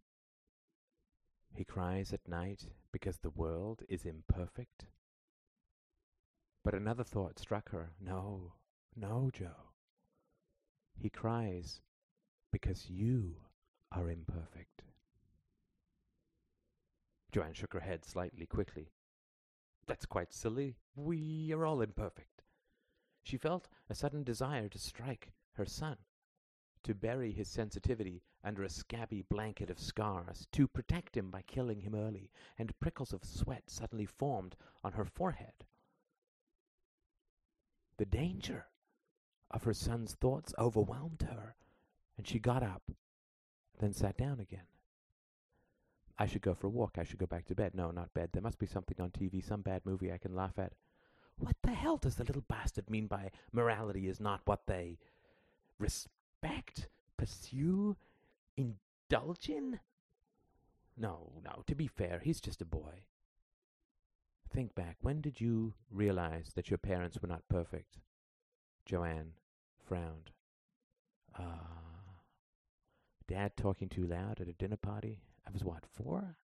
[1.54, 4.86] He cries at night because the world is imperfect?
[6.64, 7.91] But another thought struck her.
[8.00, 8.54] No,
[8.96, 9.52] no, Jo.
[10.96, 11.82] He cries
[12.52, 13.36] because you
[13.91, 14.84] are imperfect.
[17.34, 18.91] Joanne shook her head slightly quickly.
[19.88, 20.78] That's quite silly.
[20.96, 22.44] We are all imperfect.
[23.24, 25.98] She felt a sudden desire to strike her son,
[26.84, 31.82] to bury his sensitivity under a scabby blanket of scars, to protect him by killing
[31.82, 35.66] him early, and prickles of sweat suddenly formed on her forehead.
[37.98, 38.66] The danger
[39.52, 41.56] of her son's thoughts overwhelmed her,
[42.18, 42.91] and she got up,
[43.80, 44.68] then sat down again.
[46.18, 46.98] I should go for a walk.
[46.98, 47.74] I should go back to bed.
[47.74, 48.30] No, not bed.
[48.32, 50.74] There must be something on TV, some bad movie I can laugh at.
[51.38, 55.00] What the hell does the little bastard mean by morality is not what they
[55.80, 56.88] respect,
[57.18, 57.98] pursue,
[58.58, 59.80] indulge in?
[60.97, 63.06] No, no, to be fair, he's just a boy.
[64.54, 64.97] Think back.
[65.01, 67.97] When did you realize that your parents were not perfect?
[68.86, 69.34] Joanne
[69.84, 70.32] frowned.
[71.38, 71.41] Ah.
[71.41, 71.84] Uh,
[73.28, 75.22] Dad talking too loud at a dinner party?
[75.47, 76.38] I was what, four?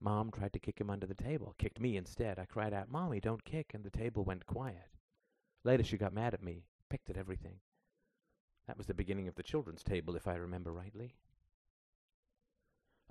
[0.00, 2.38] Mom tried to kick him under the table, kicked me instead.
[2.38, 4.90] I cried out, Mommy, don't kick, and the table went quiet.
[5.64, 7.60] Later she got mad at me, picked at everything.
[8.68, 11.14] That was the beginning of the children's table, if I remember rightly.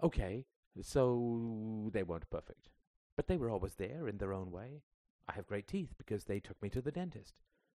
[0.03, 0.45] Okay,
[0.81, 2.69] so they weren't perfect.
[3.15, 4.83] But they were always there in their own way.
[5.27, 7.33] I have great teeth because they took me to the dentist.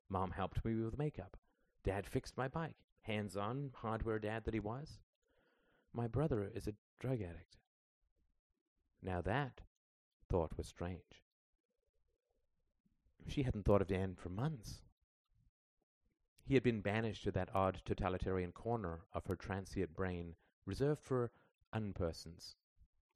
[0.10, 1.38] Mom helped me with makeup.
[1.86, 2.76] Dad fixed my bike.
[3.04, 5.00] Hands on, hardware dad that he was.
[5.94, 7.58] My brother is a drug addict.
[9.02, 9.62] Now that
[10.30, 11.24] thought was strange.
[13.28, 14.82] She hadn't thought of Dan for months.
[16.50, 20.34] He had been banished to that odd totalitarian corner of her transient brain
[20.66, 21.30] reserved for
[21.76, 22.56] unpersons,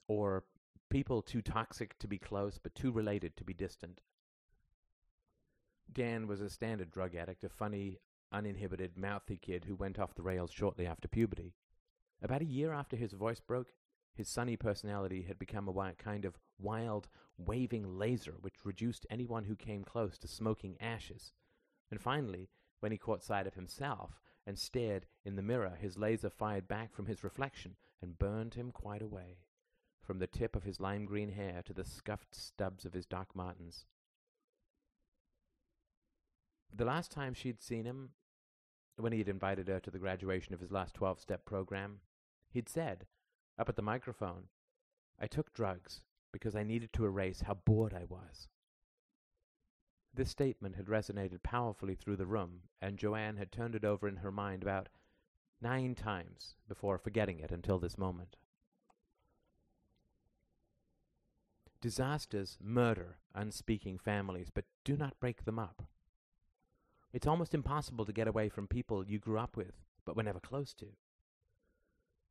[0.07, 0.43] or
[0.91, 4.01] people too toxic to be close but too related to be distant.
[5.91, 7.97] Dan was a standard drug addict, a funny,
[8.31, 11.55] uninhibited, mouthy kid who went off the rails shortly after puberty.
[12.21, 13.73] About a year after his voice broke,
[14.13, 17.09] his sunny personality had become a kind of wild,
[17.39, 21.33] waving laser which reduced anyone who came close to smoking ashes.
[21.89, 22.51] And finally,
[22.83, 26.93] when he caught sight of himself and stared in the mirror, his laser fired back
[26.93, 29.37] from his reflection and burned him quite away,
[30.01, 33.29] from the tip of his lime green hair to the scuffed stubs of his Doc
[33.33, 33.85] Martens.
[36.75, 38.09] The last time she'd seen him,
[38.97, 42.01] when he had invited her to the graduation of his last 12 step program,
[42.49, 43.05] he'd said,
[43.57, 44.49] up at the microphone,
[45.17, 46.01] I took drugs
[46.33, 48.49] because I needed to erase how bored I was.
[50.15, 54.17] This statement had resonated powerfully through the room, and Joanne had turned it over in
[54.17, 54.89] her mind about
[55.59, 58.35] nine times before forgetting it until this moment.
[61.81, 65.83] Disasters murder unspeaking families, but do not break them up.
[67.11, 70.39] It's almost impossible to get away from people you grew up with, but were never
[70.39, 70.87] close to.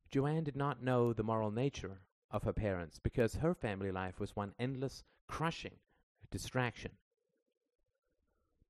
[0.09, 4.35] Joanne did not know the moral nature of her parents because her family life was
[4.35, 5.75] one endless, crushing
[6.31, 6.91] distraction.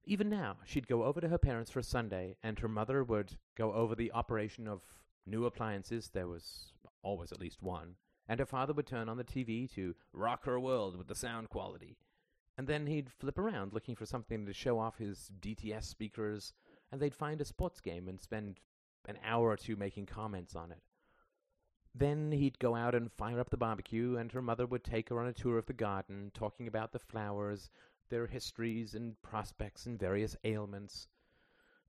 [0.05, 3.37] Even now, she'd go over to her parents for a Sunday, and her mother would
[3.55, 4.81] go over the operation of
[5.25, 6.09] new appliances.
[6.09, 7.95] There was always at least one.
[8.27, 11.49] And her father would turn on the TV to rock her world with the sound
[11.49, 11.97] quality.
[12.57, 16.53] And then he'd flip around looking for something to show off his DTS speakers,
[16.91, 18.59] and they'd find a sports game and spend
[19.07, 20.81] an hour or two making comments on it.
[21.95, 25.19] Then he'd go out and fire up the barbecue, and her mother would take her
[25.19, 27.69] on a tour of the garden, talking about the flowers,
[28.09, 31.07] their histories and prospects and various ailments.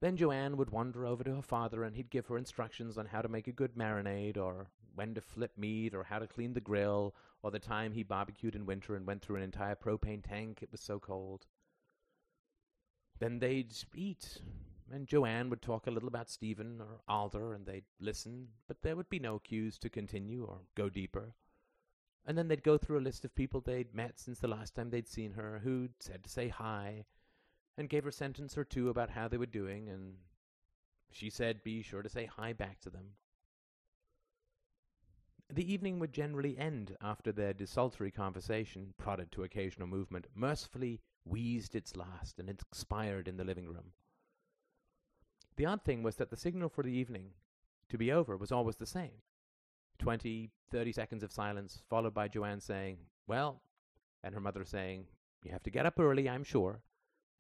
[0.01, 3.23] Then Joanne would wander over to her father, and he'd give her instructions on how
[3.23, 6.61] to make a good marinade, or when to flip meat, or how to clean the
[6.61, 10.59] grill, or the time he barbecued in winter and went through an entire propane tank,
[10.63, 11.47] it was so cold.
[13.19, 14.41] Then they'd eat,
[14.91, 18.97] and Joanne would talk a little about Stephen or Alder, and they'd listen, but there
[18.97, 21.35] would be no cues to continue or go deeper.
[22.27, 24.91] And then they'd go through a list of people they'd met since the last time
[24.91, 27.05] they'd seen her, who'd said to say hi,
[27.77, 30.15] and gave her a sentence or two about how they were doing, and
[31.11, 33.17] she said be sure to say hi back to them.
[35.53, 41.75] The evening would generally end after their desultory conversation, prodded to occasional movement, mercifully wheezed
[41.75, 43.93] its last and expired in the living room.
[45.57, 47.33] The odd thing was that the signal for the evening
[47.91, 49.23] to be over was always the same.
[49.99, 53.63] Twenty, thirty seconds of silence, followed by Joanne saying, Well,
[54.23, 55.07] and her mother saying,
[55.43, 56.83] You have to get up early, I'm sure,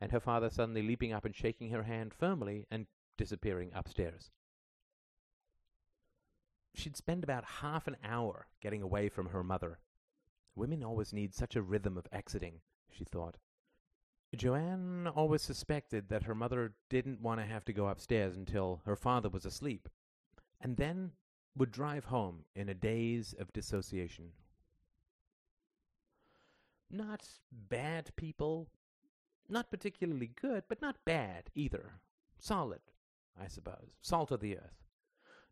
[0.01, 2.87] and her father suddenly leaping up and shaking her hand firmly and
[3.17, 4.31] disappearing upstairs.
[6.75, 9.79] She'd spend about half an hour getting away from her mother.
[10.57, 13.37] Women always need such a rhythm of exiting, she thought.
[14.35, 18.97] Joanne always suspected that her mother didn't want to have to go upstairs until her
[18.97, 19.89] father was asleep,
[20.61, 21.13] and then
[21.57, 24.33] would drive home in a daze of dissociation.
[26.91, 28.69] Not bad people,
[29.49, 32.01] not particularly good, but not bad either.
[32.39, 32.81] Solid,
[33.41, 33.97] I suppose.
[34.01, 34.85] Salt of the earth.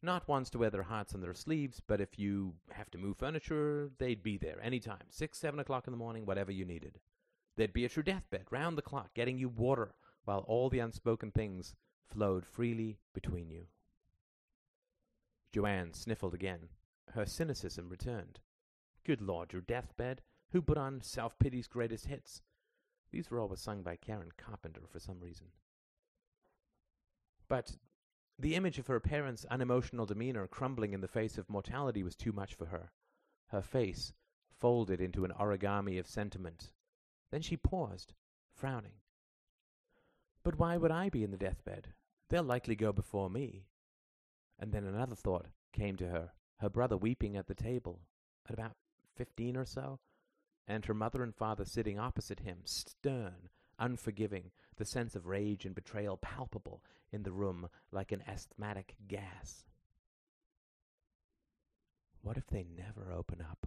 [0.05, 3.17] Not ones to wear their hearts on their sleeves, but if you have to move
[3.19, 5.07] furniture, they'd be there any time.
[5.11, 6.99] Six, seven o'clock in the morning, whatever you needed.
[7.57, 9.95] They'd be at your deathbed, round the clock, getting you water,
[10.25, 11.75] while all the unspoken things
[12.09, 13.67] flowed freely between you.
[15.53, 16.69] Joanne sniffled again.
[17.11, 18.41] Her cynicism returned.
[19.05, 20.23] Good Lord, your deathbed?
[20.53, 22.43] Who put on Self Pity's greatest hits?
[23.11, 25.49] These were always sung by Karen Carpenter for some reason.
[27.49, 27.77] But
[28.39, 32.33] the image of her parents' unemotional demeanor crumbling in the face of mortality was too
[32.33, 32.91] much for her.
[33.49, 34.15] Her face
[34.51, 36.73] folded into an origami of sentiment.
[37.31, 38.15] Then she paused,
[38.55, 39.01] frowning.
[40.43, 41.93] But why would I be in the deathbed?
[42.31, 43.67] They'll likely go before me.
[44.59, 48.03] And then another thought came to her her brother weeping at the table,
[48.47, 48.77] at about
[49.17, 49.99] fifteen or so,
[50.69, 53.49] and her mother and father sitting opposite him, stern,
[53.81, 59.65] unforgiving, the sense of rage and betrayal palpable in the room like an asthmatic gas.
[62.23, 63.67] What if they never open up?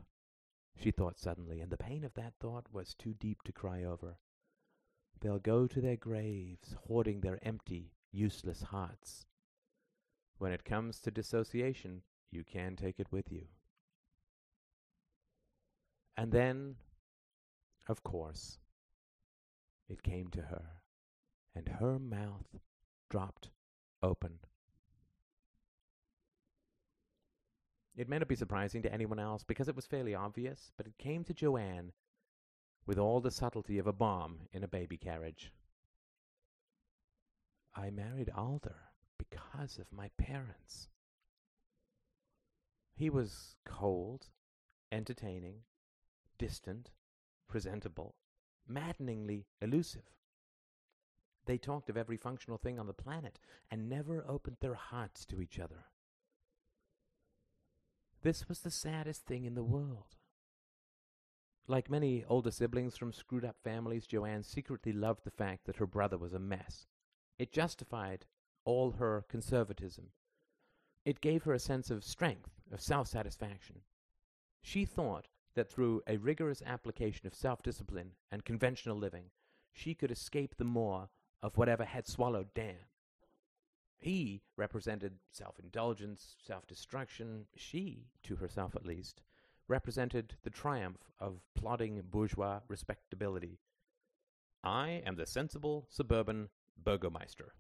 [0.77, 4.17] She thought suddenly, and the pain of that thought was too deep to cry over.
[5.19, 9.25] They'll go to their graves, hoarding their empty, useless hearts.
[10.38, 13.47] When it comes to dissociation, you can take it with you.
[16.17, 16.75] And then,
[17.88, 18.57] of course,
[19.88, 20.81] it came to her,
[21.55, 22.59] and her mouth
[23.09, 23.49] dropped
[24.01, 24.39] open.
[27.95, 30.97] It may not be surprising to anyone else because it was fairly obvious, but it
[30.97, 31.93] came to Joanne
[32.86, 35.53] with all the subtlety of a bomb in a baby carriage.
[37.73, 38.75] I married Alder
[39.18, 40.89] because of my parents.
[42.95, 44.28] He was cold,
[44.91, 45.63] entertaining,
[46.38, 46.91] distant,
[47.47, 48.16] presentable,
[48.68, 50.16] maddeningly elusive.
[51.45, 53.39] They talked of every functional thing on the planet
[53.70, 55.86] and never opened their hearts to each other.
[58.24, 60.16] This was the saddest thing in the world.
[61.68, 65.86] Like many older siblings from screwed up families, Joanne secretly loved the fact that her
[65.86, 66.88] brother was a mess.
[67.38, 68.26] It justified
[68.66, 70.11] all her conservatism.
[71.05, 73.82] It gave her a sense of strength, of self satisfaction.
[74.61, 79.26] She thought that through a rigorous application of self discipline and conventional living,
[79.72, 81.07] she could escape the maw
[81.41, 82.88] of whatever had swallowed Dan.
[83.99, 87.45] He represented self indulgence, self destruction.
[87.55, 89.22] She, to herself at least,
[89.68, 93.59] represented the triumph of plodding bourgeois respectability.
[94.63, 96.49] I am the sensible suburban
[96.84, 97.53] burgomeister.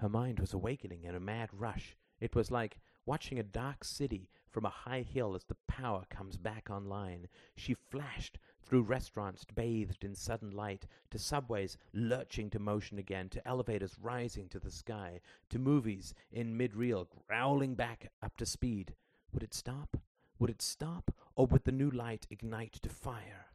[0.00, 1.94] Her mind was awakening in a mad rush.
[2.20, 6.38] It was like watching a dark city from a high hill as the power comes
[6.38, 7.28] back online.
[7.54, 13.46] She flashed through restaurants bathed in sudden light, to subways lurching to motion again, to
[13.46, 15.20] elevators rising to the sky,
[15.50, 18.94] to movies in mid reel growling back up to speed.
[19.34, 19.98] Would it stop?
[20.38, 21.10] Would it stop?
[21.36, 23.48] Or would the new light ignite to fire?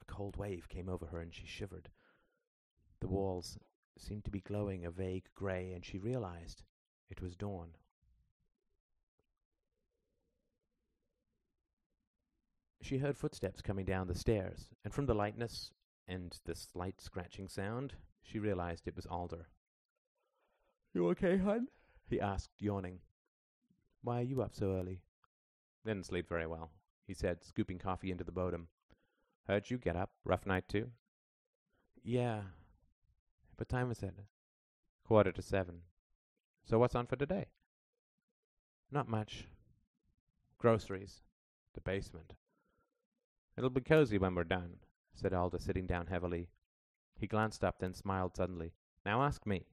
[0.00, 1.90] A cold wave came over her and she shivered.
[3.00, 3.58] The walls
[3.98, 6.62] seemed to be glowing a vague gray, and she realized
[7.10, 7.76] it was dawn.
[12.80, 15.70] She heard footsteps coming down the stairs, and from the lightness
[16.08, 19.46] and the slight scratching sound, she realized it was Alder.
[20.92, 21.68] You okay, hun?
[22.08, 22.98] he asked, yawning.
[24.02, 25.00] Why are you up so early?
[25.86, 26.70] Didn't sleep very well,
[27.06, 28.66] he said, scooping coffee into the bodum.
[29.46, 30.10] Heard you get up.
[30.24, 30.90] Rough night, too?
[32.04, 32.42] Yeah.
[33.56, 34.14] What time is it?
[35.04, 35.82] Quarter to seven.
[36.64, 37.46] So what's on for today?
[38.90, 39.46] Not much.
[40.58, 41.22] Groceries.
[41.74, 42.34] The basement.
[43.56, 44.76] It'll be cozy when we're done,
[45.14, 46.48] said Alder, sitting down heavily.
[47.18, 48.72] He glanced up, then smiled suddenly.
[49.04, 49.66] Now ask me.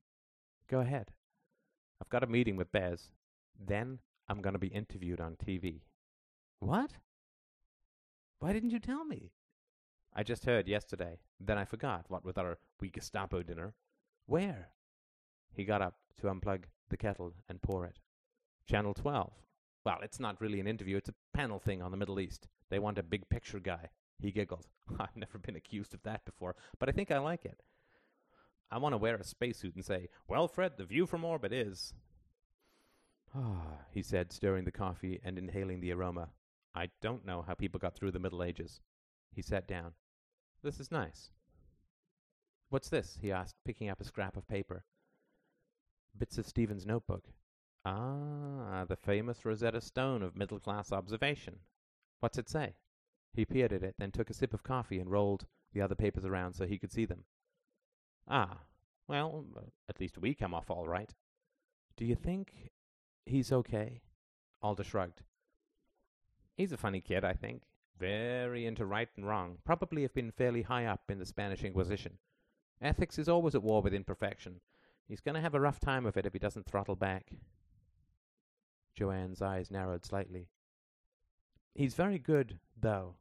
[0.68, 1.12] Go ahead.
[2.02, 3.12] I've got a meeting with Bez.
[3.60, 5.82] Then I'm going to be interviewed on TV.
[6.60, 6.92] What?
[8.40, 9.32] Why didn't you tell me?
[10.16, 11.20] I just heard yesterday.
[11.40, 13.74] Then I forgot, what with our wee Gestapo dinner.
[14.26, 14.70] Where?
[15.52, 18.00] He got up to unplug the kettle and pour it.
[18.66, 19.32] Channel 12.
[19.86, 22.48] Well, it's not really an interview, it's a panel thing on the Middle East.
[22.70, 23.90] They want a big picture guy.
[24.20, 24.68] He giggled.
[25.00, 27.62] I've never been accused of that before, but I think I like it.
[28.72, 31.94] I want to wear a spacesuit and say, Well, Fred, the view from orbit is.
[33.34, 36.30] Ah, he said, stirring the coffee and inhaling the aroma.
[36.76, 38.82] I don't know how people got through the Middle Ages.
[39.40, 39.94] He sat down.
[40.64, 41.30] This is nice.
[42.68, 43.18] What's this?
[43.22, 44.84] he asked, picking up a scrap of paper.
[46.18, 47.24] Bits of Stephen's notebook.
[47.86, 51.60] Ah, the famous Rosetta Stone of middle class observation.
[52.20, 52.76] What's it say?
[53.32, 56.26] He peered at it, then took a sip of coffee and rolled the other papers
[56.26, 57.24] around so he could see them.
[58.28, 58.64] Ah,
[59.08, 59.46] well,
[59.88, 61.14] at least we come off all right.
[61.96, 62.74] Do you think
[63.26, 64.02] he's okay?
[64.62, 65.22] Alder shrugged.
[66.58, 67.69] He's a funny kid, I think.
[68.00, 69.58] Very into right and wrong.
[69.66, 72.18] Probably have been fairly high up in the Spanish Inquisition.
[72.82, 74.62] Ethics is always at war with imperfection.
[75.06, 77.32] He's going to have a rough time of it if he doesn't throttle back.
[78.96, 80.48] Joanne's eyes narrowed slightly.
[81.76, 83.16] He's very good, though.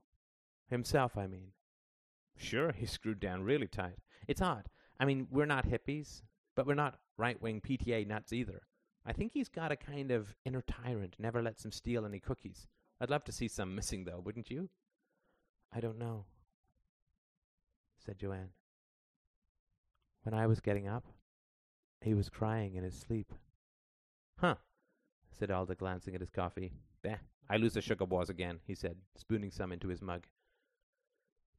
[0.68, 1.52] Himself, I mean.
[2.36, 3.98] Sure, he's screwed down really tight.
[4.28, 4.68] It's odd.
[5.00, 6.22] I mean, we're not hippies,
[6.54, 8.62] but we're not right wing PTA nuts either.
[9.04, 12.68] I think he's got a kind of inner tyrant, never lets him steal any cookies.
[13.00, 14.70] I'd love to see some missing, though, wouldn't you?
[15.72, 16.24] I don't know,
[18.04, 18.50] said Joanne.
[20.22, 21.04] When I was getting up,
[22.00, 23.32] he was crying in his sleep.
[24.38, 24.56] Huh,
[25.30, 26.72] said Alder, glancing at his coffee.
[27.04, 27.16] Eh,
[27.48, 30.26] I lose the sugar wars again, he said, spooning some into his mug.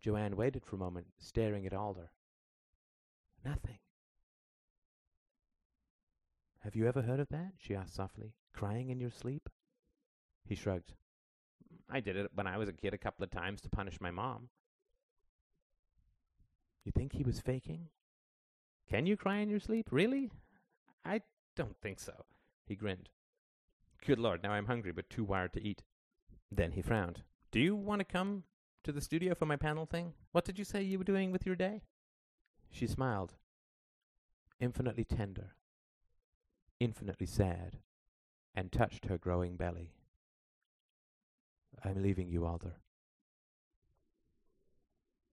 [0.01, 2.11] Joanne waited for a moment, staring at Alder.
[3.45, 3.79] Nothing.
[6.59, 7.53] Have you ever heard of that?
[7.57, 8.33] she asked softly.
[8.53, 9.49] Crying in your sleep?
[10.45, 10.93] He shrugged.
[11.89, 14.11] I did it when I was a kid a couple of times to punish my
[14.11, 14.49] mom.
[16.85, 17.87] You think he was faking?
[18.89, 19.89] Can you cry in your sleep?
[19.91, 20.31] Really?
[21.05, 21.21] I
[21.55, 22.25] don't think so.
[22.65, 23.09] He grinned.
[24.05, 25.83] Good lord, now I'm hungry but too wired to eat.
[26.51, 27.23] Then he frowned.
[27.51, 28.43] Do you want to come
[28.83, 30.13] to the studio for my panel thing?
[30.31, 31.81] What did you say you were doing with your day?
[32.71, 33.35] She smiled.
[34.59, 35.53] Infinitely tender,
[36.79, 37.77] infinitely sad,
[38.53, 39.93] and touched her growing belly.
[41.83, 42.75] I'm leaving you, Alder.